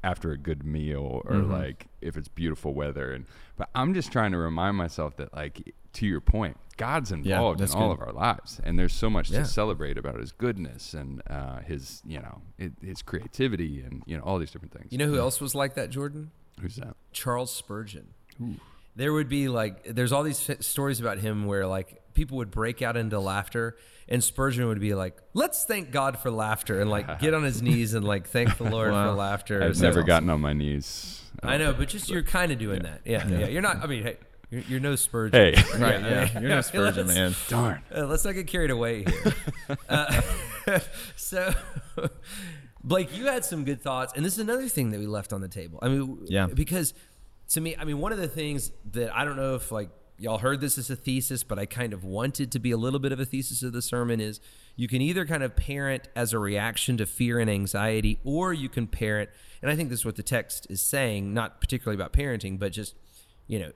after 0.03 0.31
a 0.31 0.37
good 0.37 0.63
meal 0.63 1.21
or 1.25 1.31
Mm-hmm. 1.31 1.51
like 1.51 1.87
if 2.01 2.17
it's 2.17 2.27
beautiful 2.27 2.73
weather 2.73 3.11
and 3.11 3.25
but 3.57 3.69
I'm 3.75 3.93
just 3.93 4.11
trying 4.11 4.31
to 4.31 4.37
remind 4.39 4.77
myself 4.77 5.15
that 5.17 5.33
like 5.33 5.75
to 5.95 6.05
your 6.05 6.21
point 6.21 6.57
God's 6.77 7.11
involved 7.11 7.61
in 7.61 7.69
all 7.71 7.95
good. 7.95 8.01
of 8.01 8.07
our 8.07 8.13
lives 8.13 8.59
and 8.63 8.77
there's 8.77 8.93
so 8.93 9.09
much 9.09 9.29
Yeah. 9.31 9.39
to 9.39 9.45
celebrate 9.45 9.97
about 9.97 10.19
his 10.19 10.31
goodness 10.31 10.93
and 10.93 11.21
uh, 11.29 11.59
his 11.59 12.01
you 12.05 12.19
know 12.19 12.41
it, 12.57 12.73
his 12.81 13.01
creativity 13.01 13.81
and 13.81 14.03
you 14.05 14.17
know 14.17 14.23
all 14.23 14.37
these 14.39 14.51
different 14.51 14.73
things 14.73 14.91
You 14.91 14.97
know 14.97 15.07
who 15.07 15.17
else 15.19 15.39
was 15.41 15.55
like 15.55 15.75
that, 15.75 15.89
Jordan? 15.89 16.31
who's 16.61 16.75
that 16.77 16.95
Charles 17.11 17.53
Spurgeon. 17.53 18.13
There 18.97 19.11
would 19.11 19.27
be 19.27 19.49
like, 19.49 19.83
there's 19.93 20.13
all 20.13 20.23
these 20.23 20.49
f- 20.49 20.61
stories 20.61 21.01
about 21.01 21.17
him 21.17 21.45
where 21.45 21.67
like 21.67 22.01
people 22.13 22.37
would 22.37 22.49
break 22.49 22.81
out 22.81 22.95
into 22.95 23.19
laughter, 23.19 23.75
and 24.07 24.23
Spurgeon 24.23 24.67
would 24.67 24.79
be 24.79 24.93
like, 24.95 25.17
"Let's 25.33 25.65
thank 25.65 25.91
God 25.91 26.17
for 26.17 26.31
laughter," 26.31 26.79
and 26.79 26.89
like 26.89 27.19
get 27.19 27.33
on 27.33 27.43
his 27.43 27.61
knees 27.67 27.93
and 27.93 28.05
like 28.05 28.27
thank 28.27 28.57
the 28.57 28.63
Lord 28.69 28.91
Wow. 28.93 29.09
for 29.11 29.17
laughter. 29.17 29.61
I've 29.61 29.81
never 29.81 30.01
gotten 30.01 30.29
on 30.29 30.39
my 30.39 30.53
knees. 30.53 31.21
I 31.43 31.57
know, 31.57 31.73
but 31.73 31.89
just 31.89 32.09
you're 32.09 32.23
kind 32.23 32.53
of 32.53 32.57
doing 32.57 32.83
that. 32.83 33.01
Yeah, 33.03 33.27
yeah, 33.27 33.47
You're 33.47 33.61
not. 33.61 33.83
I 33.83 33.87
mean, 33.87 34.03
hey, 34.03 34.17
you're, 34.49 34.61
you're 34.61 34.79
no 34.79 34.95
Spurgeon. 34.95 35.53
hey 35.55 35.63
Right. 35.79 35.95
I 36.03 36.09
Yeah. 36.09 36.29
mean, 36.33 36.43
You're 36.43 36.51
no 36.51 36.61
Spurgeon, 36.71 37.07
let's- 37.07 37.17
man. 37.17 37.35
darn 37.47 37.81
Uh, 37.95 38.05
let's 38.05 38.25
not 38.25 38.33
get 38.33 38.47
carried 38.47 38.71
away 38.71 39.03
here. 39.03 39.77
uh, 39.89 40.21
so, 41.15 41.53
Blake, 42.83 43.15
you 43.17 43.25
had 43.25 43.43
some 43.43 43.65
good 43.65 43.81
thoughts, 43.81 44.13
and 44.15 44.23
this 44.25 44.33
is 44.33 44.39
another 44.39 44.67
thing 44.67 44.91
that 44.91 44.99
we 44.99 45.07
left 45.07 45.33
on 45.33 45.41
the 45.41 45.47
table. 45.47 45.79
I 45.81 45.87
mean, 45.89 46.19
Yeah. 46.25 46.47
because 46.47 46.93
to 47.49 47.61
me, 47.61 47.75
I 47.77 47.83
mean, 47.85 47.99
one 47.99 48.11
of 48.11 48.17
the 48.17 48.27
things 48.27 48.71
that 48.91 49.15
I 49.15 49.25
don't 49.25 49.37
know 49.37 49.55
if 49.55 49.71
like 49.71 49.89
y'all 50.17 50.37
heard 50.37 50.61
this 50.61 50.77
as 50.77 50.89
a 50.89 50.95
thesis, 50.95 51.43
but 51.43 51.59
I 51.59 51.65
kind 51.65 51.91
of 51.93 52.03
wanted 52.03 52.51
to 52.53 52.59
be 52.59 52.71
a 52.71 52.77
little 52.77 52.99
bit 52.99 53.11
of 53.11 53.19
a 53.19 53.25
thesis 53.25 53.63
of 53.63 53.73
the 53.73 53.81
sermon 53.81 54.21
is 54.21 54.39
you 54.77 54.87
can 54.87 55.01
either 55.01 55.25
kind 55.25 55.43
of 55.43 55.55
parent 55.55 56.07
as 56.15 56.31
a 56.31 56.39
reaction 56.39 56.95
to 56.97 57.05
fear 57.05 57.39
and 57.39 57.49
anxiety, 57.49 58.19
or 58.23 58.53
you 58.53 58.69
can 58.69 58.87
parent, 58.87 59.29
and 59.61 59.69
I 59.71 59.75
think 59.75 59.89
this 59.89 59.99
is 59.99 60.05
what 60.05 60.15
the 60.15 60.23
text 60.23 60.67
is 60.69 60.81
saying, 60.81 61.33
not 61.33 61.59
particularly 61.59 61.95
about 62.01 62.13
parenting, 62.13 62.57
but 62.59 62.71
just 62.71 62.95
you 63.47 63.59
know, 63.59 63.71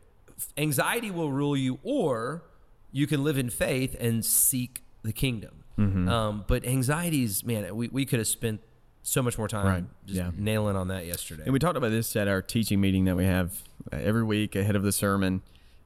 anxiety 0.58 1.12
will 1.12 1.32
rule 1.32 1.56
you, 1.58 1.80
or 1.84 2.44
you 2.92 3.08
can 3.08 3.24
live 3.24 3.38
in 3.38 3.50
faith 3.50 3.96
and 4.00 4.24
seek 4.26 4.84
the 5.04 5.14
kingdom. 5.14 5.64
Um, 5.78 6.44
but 6.46 6.66
anxieties, 6.66 7.46
man, 7.46 7.74
we, 7.74 7.88
we 7.88 8.06
could 8.06 8.20
have 8.20 8.28
spent 8.28 8.60
so 9.02 9.22
much 9.24 9.38
more 9.38 9.48
time 9.48 9.66
Right. 9.66 9.84
just 10.06 10.18
Yeah. 10.18 10.32
nailing 10.36 10.76
on 10.76 10.90
that 10.90 11.06
yesterday. 11.06 11.44
And 11.46 11.54
we 11.54 11.60
talked 11.60 11.78
about 11.78 11.92
this 11.92 12.18
at 12.18 12.28
our 12.28 12.42
teaching 12.42 12.82
meeting 12.82 13.06
that 13.06 13.16
we 13.16 13.24
have 13.24 13.64
uh, 13.94 13.96
every 13.96 14.24
week 14.24 14.58
ahead 14.58 14.76
of 14.76 14.84
the 14.84 14.92
sermon. 14.92 15.42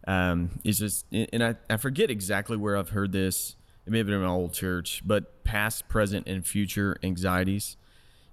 Um, 0.08 0.60
is 0.64 0.80
just, 0.80 1.06
and 1.12 1.44
I, 1.44 1.56
I 1.70 1.78
forget 1.78 2.10
exactly 2.10 2.58
where 2.58 2.76
I've 2.76 2.90
heard 2.90 3.12
this. 3.12 3.56
It 3.86 3.92
may 3.92 4.00
have 4.00 4.08
been 4.08 4.16
in 4.16 4.22
my 4.22 4.28
old 4.28 4.54
church, 4.54 5.04
but 5.06 5.44
past, 5.44 5.88
present, 5.88 6.28
and 6.28 6.44
future 6.46 6.98
anxieties. 7.04 7.78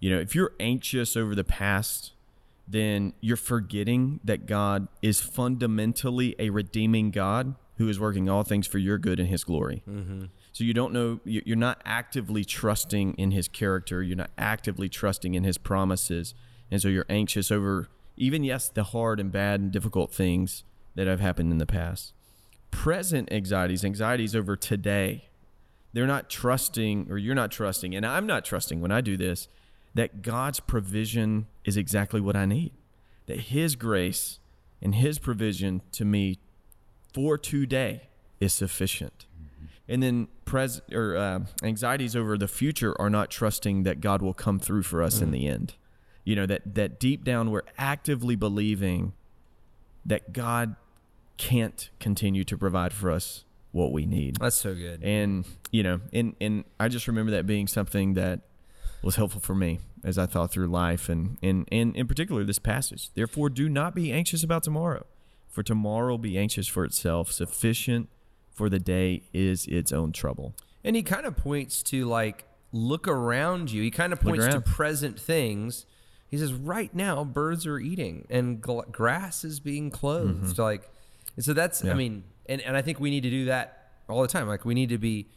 You 0.00 0.10
know, 0.10 0.18
if 0.18 0.34
you're 0.34 0.52
anxious 0.58 1.14
over 1.14 1.34
the 1.34 1.44
past, 1.44 2.12
then 2.70 3.12
you're 3.20 3.36
forgetting 3.36 4.20
that 4.22 4.46
God 4.46 4.86
is 5.02 5.20
fundamentally 5.20 6.36
a 6.38 6.50
redeeming 6.50 7.10
God 7.10 7.56
who 7.78 7.88
is 7.88 7.98
working 7.98 8.28
all 8.28 8.42
things 8.44 8.66
for 8.66 8.78
your 8.78 8.96
good 8.96 9.18
and 9.18 9.28
His 9.28 9.42
glory. 9.42 9.82
Mm-hmm. 9.88 10.24
So 10.52 10.64
you 10.64 10.72
don't 10.74 10.92
know, 10.92 11.18
you- 11.24 11.42
you're 11.44 11.56
not 11.56 11.80
actively 11.84 12.44
trusting 12.44 13.14
in 13.14 13.32
His 13.32 13.48
character. 13.48 14.02
You're 14.02 14.16
not 14.16 14.30
actively 14.38 14.88
trusting 14.88 15.34
in 15.34 15.42
His 15.44 15.58
promises. 15.58 16.34
And 16.70 16.80
so 16.80 16.88
you're 16.88 17.06
anxious 17.08 17.50
over 17.50 17.88
even, 18.16 18.44
yes, 18.44 18.68
the 18.68 18.84
hard 18.84 19.18
and 19.18 19.32
bad 19.32 19.60
and 19.60 19.72
difficult 19.72 20.12
things 20.12 20.62
that 20.94 21.06
have 21.06 21.20
happened 21.20 21.50
in 21.50 21.58
the 21.58 21.66
past. 21.66 22.12
Present 22.70 23.32
anxieties, 23.32 23.84
anxieties 23.84 24.36
over 24.36 24.56
today, 24.56 25.28
they're 25.92 26.06
not 26.06 26.28
trusting, 26.30 27.08
or 27.10 27.18
you're 27.18 27.34
not 27.34 27.50
trusting, 27.50 27.94
and 27.96 28.04
I'm 28.06 28.26
not 28.26 28.44
trusting 28.44 28.80
when 28.80 28.92
I 28.92 29.00
do 29.00 29.16
this, 29.16 29.48
that 29.94 30.22
God's 30.22 30.60
provision 30.60 31.46
is 31.64 31.76
exactly 31.76 32.20
what 32.20 32.36
I 32.36 32.46
need. 32.46 32.72
That 33.26 33.40
His 33.40 33.76
grace 33.76 34.38
and 34.80 34.94
His 34.94 35.18
provision 35.18 35.82
to 35.92 36.04
me 36.04 36.38
for 37.12 37.36
today 37.36 38.08
is 38.40 38.52
sufficient. 38.52 39.26
And 39.88 40.02
then 40.02 40.28
pres 40.44 40.80
or 40.92 41.16
uh, 41.16 41.40
anxieties 41.64 42.14
over 42.14 42.38
the 42.38 42.46
future 42.46 42.94
are 43.00 43.10
not 43.10 43.28
trusting 43.28 43.82
that 43.82 44.00
God 44.00 44.22
will 44.22 44.34
come 44.34 44.60
through 44.60 44.84
for 44.84 45.02
us 45.02 45.20
in 45.20 45.32
the 45.32 45.48
end. 45.48 45.74
You 46.24 46.36
know 46.36 46.46
that 46.46 46.76
that 46.76 47.00
deep 47.00 47.24
down 47.24 47.50
we're 47.50 47.62
actively 47.76 48.36
believing 48.36 49.14
that 50.06 50.32
God 50.32 50.76
can't 51.38 51.90
continue 51.98 52.44
to 52.44 52.56
provide 52.56 52.92
for 52.92 53.10
us 53.10 53.44
what 53.72 53.90
we 53.92 54.06
need. 54.06 54.36
That's 54.36 54.54
so 54.54 54.74
good. 54.74 55.02
And 55.02 55.44
you 55.72 55.82
know, 55.82 56.00
and 56.12 56.36
and 56.40 56.64
I 56.78 56.88
just 56.88 57.08
remember 57.08 57.32
that 57.32 57.46
being 57.46 57.66
something 57.66 58.14
that 58.14 58.40
was 59.02 59.16
helpful 59.16 59.40
for 59.40 59.54
me 59.54 59.80
as 60.04 60.18
I 60.18 60.26
thought 60.26 60.50
through 60.50 60.68
life 60.68 61.08
and 61.08 61.38
and 61.42 61.66
and 61.72 61.94
in 61.96 62.06
particular 62.06 62.44
this 62.44 62.58
passage. 62.58 63.10
Therefore, 63.14 63.48
do 63.50 63.68
not 63.68 63.94
be 63.94 64.12
anxious 64.12 64.42
about 64.42 64.62
tomorrow, 64.62 65.06
for 65.48 65.62
tomorrow 65.62 66.10
will 66.12 66.18
be 66.18 66.36
anxious 66.38 66.66
for 66.66 66.84
itself. 66.84 67.32
Sufficient 67.32 68.08
for 68.52 68.68
the 68.68 68.78
day 68.78 69.22
is 69.32 69.66
its 69.66 69.92
own 69.92 70.12
trouble. 70.12 70.54
And 70.84 70.96
he 70.96 71.02
kind 71.02 71.26
of 71.26 71.36
points 71.36 71.82
to 71.84 72.04
like 72.06 72.44
look 72.72 73.08
around 73.08 73.70
you. 73.70 73.82
He 73.82 73.90
kind 73.90 74.12
of 74.12 74.20
points 74.20 74.46
to 74.48 74.60
present 74.60 75.18
things. 75.18 75.86
He 76.28 76.38
says 76.38 76.52
right 76.52 76.94
now 76.94 77.24
birds 77.24 77.66
are 77.66 77.78
eating 77.80 78.26
and 78.30 78.62
gl- 78.62 78.90
grass 78.92 79.44
is 79.44 79.60
being 79.60 79.90
clothed. 79.90 80.58
Like, 80.58 80.88
and 81.36 81.44
so 81.44 81.52
that's 81.52 81.82
I 81.84 81.88
Mm-hmm. 81.88 81.98
Mean, 81.98 82.24
and 82.46 82.60
and 82.62 82.76
I 82.76 82.82
think 82.82 83.00
we 83.00 83.10
need 83.10 83.22
to 83.22 83.30
do 83.30 83.46
that 83.46 83.90
all 84.08 84.22
the 84.22 84.28
time. 84.28 84.46
Like 84.46 84.64
we 84.64 84.74
need 84.74 84.90
to 84.90 84.98
be 84.98 85.28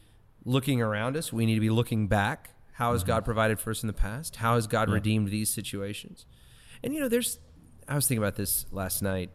looking 0.46 0.82
around 0.82 1.16
us. 1.18 1.32
We 1.34 1.46
need 1.46 1.56
to 1.56 1.62
be 1.62 1.70
looking 1.70 2.08
back. 2.08 2.50
How 2.74 2.92
has 2.94 3.02
Mm-hmm. 3.02 3.08
God 3.08 3.26
provided 3.26 3.60
for 3.60 3.72
us 3.72 3.84
in 3.84 3.88
the 3.88 3.94
past? 3.94 4.38
How 4.38 4.56
has 4.56 4.68
God 4.68 4.90
redeemed 4.90 5.30
these 5.30 5.50
situations? 5.50 6.26
And 6.84 6.94
you 6.94 7.00
know, 7.00 7.08
there's. 7.08 7.40
I 7.88 7.96
was 7.96 8.08
thinking 8.08 8.24
about 8.24 8.36
this 8.36 8.66
last 8.72 9.02
night. 9.02 9.30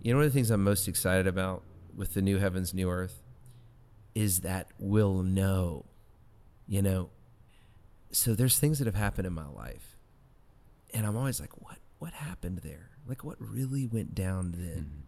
You 0.00 0.12
know, 0.12 0.18
one 0.18 0.26
of 0.26 0.32
the 0.32 0.36
things 0.36 0.50
I'm 0.50 0.64
most 0.64 0.88
excited 0.88 1.26
about 1.26 1.62
with 1.94 2.14
the 2.14 2.22
new 2.22 2.38
heavens, 2.38 2.74
new 2.74 2.90
earth 2.90 3.22
is 4.14 4.40
that 4.40 4.68
we'll 4.78 5.22
know, 5.22 5.86
you 6.66 6.82
know. 6.82 7.10
So 8.10 8.34
there's 8.34 8.58
things 8.58 8.78
that 8.78 8.86
have 8.86 8.94
happened 8.94 9.26
in 9.26 9.32
my 9.32 9.46
life, 9.48 9.96
and 10.92 11.06
I'm 11.06 11.16
always 11.16 11.40
like, 11.40 11.60
what 11.60 11.78
what 11.98 12.12
happened 12.12 12.58
there? 12.58 12.90
Like 13.06 13.24
what 13.24 13.36
really 13.40 13.86
went 13.86 14.14
down 14.14 14.54
then? 14.56 15.04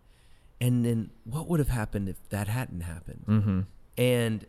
And 0.61 0.85
then 0.85 1.11
what 1.25 1.49
would 1.49 1.59
have 1.59 1.69
happened 1.69 2.09
if 2.09 2.29
that 2.31 2.49
hadn't 2.49 2.83
happened? 2.83 3.25
Mm-hmm. 3.27 3.61
And 3.99 4.47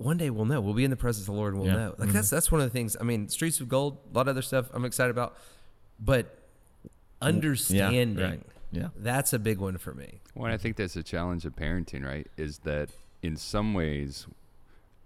one 0.00 0.16
day 0.16 0.30
we'll 0.30 0.46
know. 0.46 0.60
We'll 0.60 0.74
be 0.74 0.84
in 0.84 0.90
the 0.90 0.96
presence 0.96 1.28
of 1.28 1.34
the 1.34 1.38
Lord 1.38 1.52
and 1.52 1.62
we'll 1.62 1.70
Yeah. 1.70 1.78
know. 1.78 1.94
Like 1.98 2.08
mm-hmm. 2.08 2.12
that's 2.12 2.30
that's 2.30 2.50
one 2.50 2.60
of 2.60 2.66
the 2.66 2.72
things. 2.72 2.96
I 2.98 3.04
mean, 3.04 3.28
Streets 3.28 3.60
of 3.60 3.68
Gold, 3.68 3.98
a 4.12 4.16
lot 4.16 4.22
of 4.22 4.28
other 4.28 4.42
stuff 4.42 4.70
I'm 4.72 4.84
excited 4.84 5.10
about, 5.10 5.36
but 5.98 6.26
mm, 6.84 6.90
understanding 7.20 8.16
right. 8.16 8.42
Yeah. 8.72 8.88
that's 8.96 9.32
a 9.32 9.38
big 9.38 9.58
one 9.58 9.76
for 9.78 9.92
me. 9.92 10.20
Well, 10.34 10.50
I 10.50 10.56
think 10.56 10.76
that's 10.76 10.96
a 10.96 11.02
challenge 11.02 11.44
of 11.44 11.54
parenting, 11.54 12.04
right? 12.04 12.26
Is 12.36 12.58
that 12.60 12.90
in 13.22 13.36
some 13.36 13.74
ways 13.74 14.26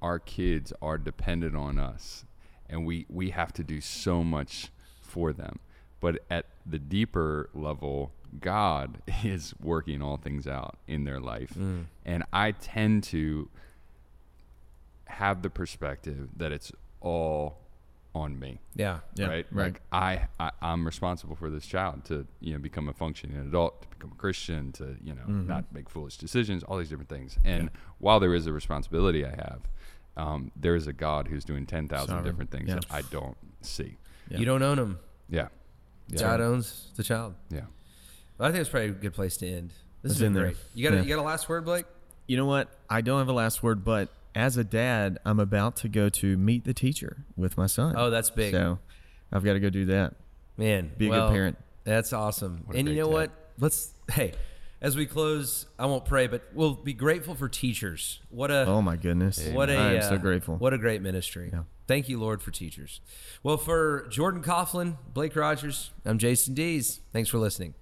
our 0.00 0.18
kids 0.18 0.72
are 0.80 0.98
dependent 0.98 1.56
on 1.56 1.78
us 1.78 2.24
and 2.68 2.86
we 2.86 3.06
we 3.08 3.30
have 3.30 3.52
to 3.54 3.64
do 3.64 3.80
so 3.80 4.22
much 4.22 4.70
for 5.00 5.32
them. 5.32 5.58
But 6.00 6.22
at 6.30 6.46
the 6.66 6.78
deeper 6.78 7.48
level, 7.54 8.12
God 8.40 8.98
is 9.24 9.54
working 9.60 10.02
all 10.02 10.18
things 10.18 10.46
out 10.46 10.76
in 10.86 11.04
their 11.04 11.20
life. 11.20 11.54
Mm. 11.58 11.86
And 12.04 12.24
I 12.32 12.52
tend 12.52 13.04
to 13.04 13.48
have 15.06 15.42
the 15.42 15.50
perspective 15.50 16.28
that 16.36 16.52
it's 16.52 16.72
all 17.00 17.58
on 18.14 18.38
me 18.38 18.60
Yeah. 18.76 19.00
Yeah, 19.16 19.26
right? 19.26 19.46
right. 19.50 19.72
Like 19.72 19.82
I, 19.90 20.28
I, 20.38 20.50
I'm 20.62 20.86
responsible 20.86 21.34
for 21.34 21.50
this 21.50 21.66
child 21.66 22.04
to, 22.06 22.26
you 22.40 22.52
know, 22.52 22.58
become 22.60 22.88
a 22.88 22.92
functioning 22.92 23.36
adult, 23.38 23.82
to 23.82 23.88
become 23.88 24.12
a 24.12 24.14
Christian, 24.14 24.70
to, 24.72 24.96
you 25.02 25.14
know, 25.14 25.22
Mm-hmm. 25.22 25.48
not 25.48 25.64
make 25.72 25.90
foolish 25.90 26.16
decisions, 26.16 26.62
all 26.62 26.78
these 26.78 26.88
different 26.88 27.08
things. 27.10 27.36
And 27.44 27.70
while 27.98 28.20
there 28.20 28.32
is 28.34 28.46
a 28.46 28.52
responsibility 28.52 29.24
I 29.26 29.30
have, 29.30 29.60
um, 30.16 30.52
there 30.54 30.76
is 30.76 30.86
a 30.86 30.92
God 30.92 31.26
who's 31.26 31.44
doing 31.44 31.66
ten 31.66 31.88
thousand 31.88 32.22
different 32.22 32.52
things 32.52 32.68
Yeah. 32.68 32.76
that 32.76 32.86
I 32.88 33.02
don't 33.02 33.36
see. 33.62 33.96
Yeah. 34.30 34.38
You 34.38 34.44
don't 34.44 34.62
own 34.62 34.76
them. 34.76 35.00
Yeah, 35.28 35.48
yeah, 36.08 36.20
God 36.20 36.40
owns 36.40 36.92
the 36.96 37.02
child. 37.02 37.34
yeah. 37.50 37.62
Well, 38.38 38.48
I 38.48 38.52
think 38.52 38.60
it's 38.60 38.70
probably 38.70 38.90
a 38.90 38.92
good 38.92 39.14
place 39.14 39.36
to 39.38 39.48
end. 39.48 39.70
This 40.02 40.12
It's 40.12 40.14
has 40.14 40.18
been 40.20 40.26
in 40.28 40.32
there. 40.34 40.52
You 40.74 40.88
got 40.88 40.92
a, 40.94 40.96
Yeah. 40.98 41.02
you 41.02 41.08
got 41.16 41.18
a 41.20 41.22
last 41.26 41.48
word, 41.48 41.64
Blake? 41.64 41.86
You 42.28 42.36
know 42.36 42.46
what? 42.46 42.68
I 42.88 43.00
don't 43.00 43.18
have 43.18 43.28
a 43.28 43.32
last 43.32 43.62
word, 43.62 43.84
but 43.84 44.08
as 44.34 44.56
a 44.56 44.64
dad, 44.64 45.18
I'm 45.24 45.38
about 45.40 45.76
to 45.76 45.88
go 45.88 46.08
to 46.08 46.36
meet 46.36 46.64
the 46.64 46.74
teacher 46.74 47.24
with 47.36 47.56
my 47.56 47.66
son. 47.66 47.94
Oh, 47.96 48.10
that's 48.10 48.30
big, 48.30 48.52
So 48.52 48.78
I've 49.32 49.44
got 49.44 49.54
to 49.54 49.60
go 49.60 49.70
do 49.70 49.86
that. 49.86 50.14
man. 50.56 50.92
Be 50.96 51.06
a 51.06 51.10
well, 51.10 51.28
good 51.28 51.34
parent. 51.34 51.58
That's 51.84 52.12
awesome. 52.12 52.66
And 52.74 52.88
you 52.88 52.94
know 52.94 53.06
dad. 53.06 53.12
what? 53.12 53.30
Let's 53.58 53.92
hey, 54.10 54.32
as 54.80 54.96
we 54.96 55.06
close, 55.06 55.66
I 55.78 55.86
won't 55.86 56.04
pray, 56.04 56.26
but 56.26 56.42
we'll 56.52 56.74
be 56.74 56.92
grateful 56.92 57.34
for 57.34 57.48
teachers. 57.48 58.20
What 58.30 58.50
a 58.50 58.66
Oh 58.66 58.82
my 58.82 58.96
goodness! 58.96 59.46
what 59.48 59.70
a 59.70 59.78
I'm 59.78 59.98
uh, 59.98 60.02
so 60.02 60.18
grateful. 60.18 60.56
What 60.56 60.74
a 60.74 60.78
great 60.78 61.02
ministry. 61.02 61.50
Yeah. 61.52 61.62
Thank 61.86 62.08
you, 62.08 62.18
Lord, 62.18 62.42
for 62.42 62.50
teachers. 62.50 63.00
Well, 63.42 63.58
for 63.58 64.06
Jordan 64.08 64.42
Coughlin, 64.42 64.96
Blake 65.12 65.36
Rogers, 65.36 65.90
I'm 66.04 66.18
Jason 66.18 66.54
Dees. 66.54 67.00
Thanks 67.12 67.28
for 67.28 67.38
listening. 67.38 67.74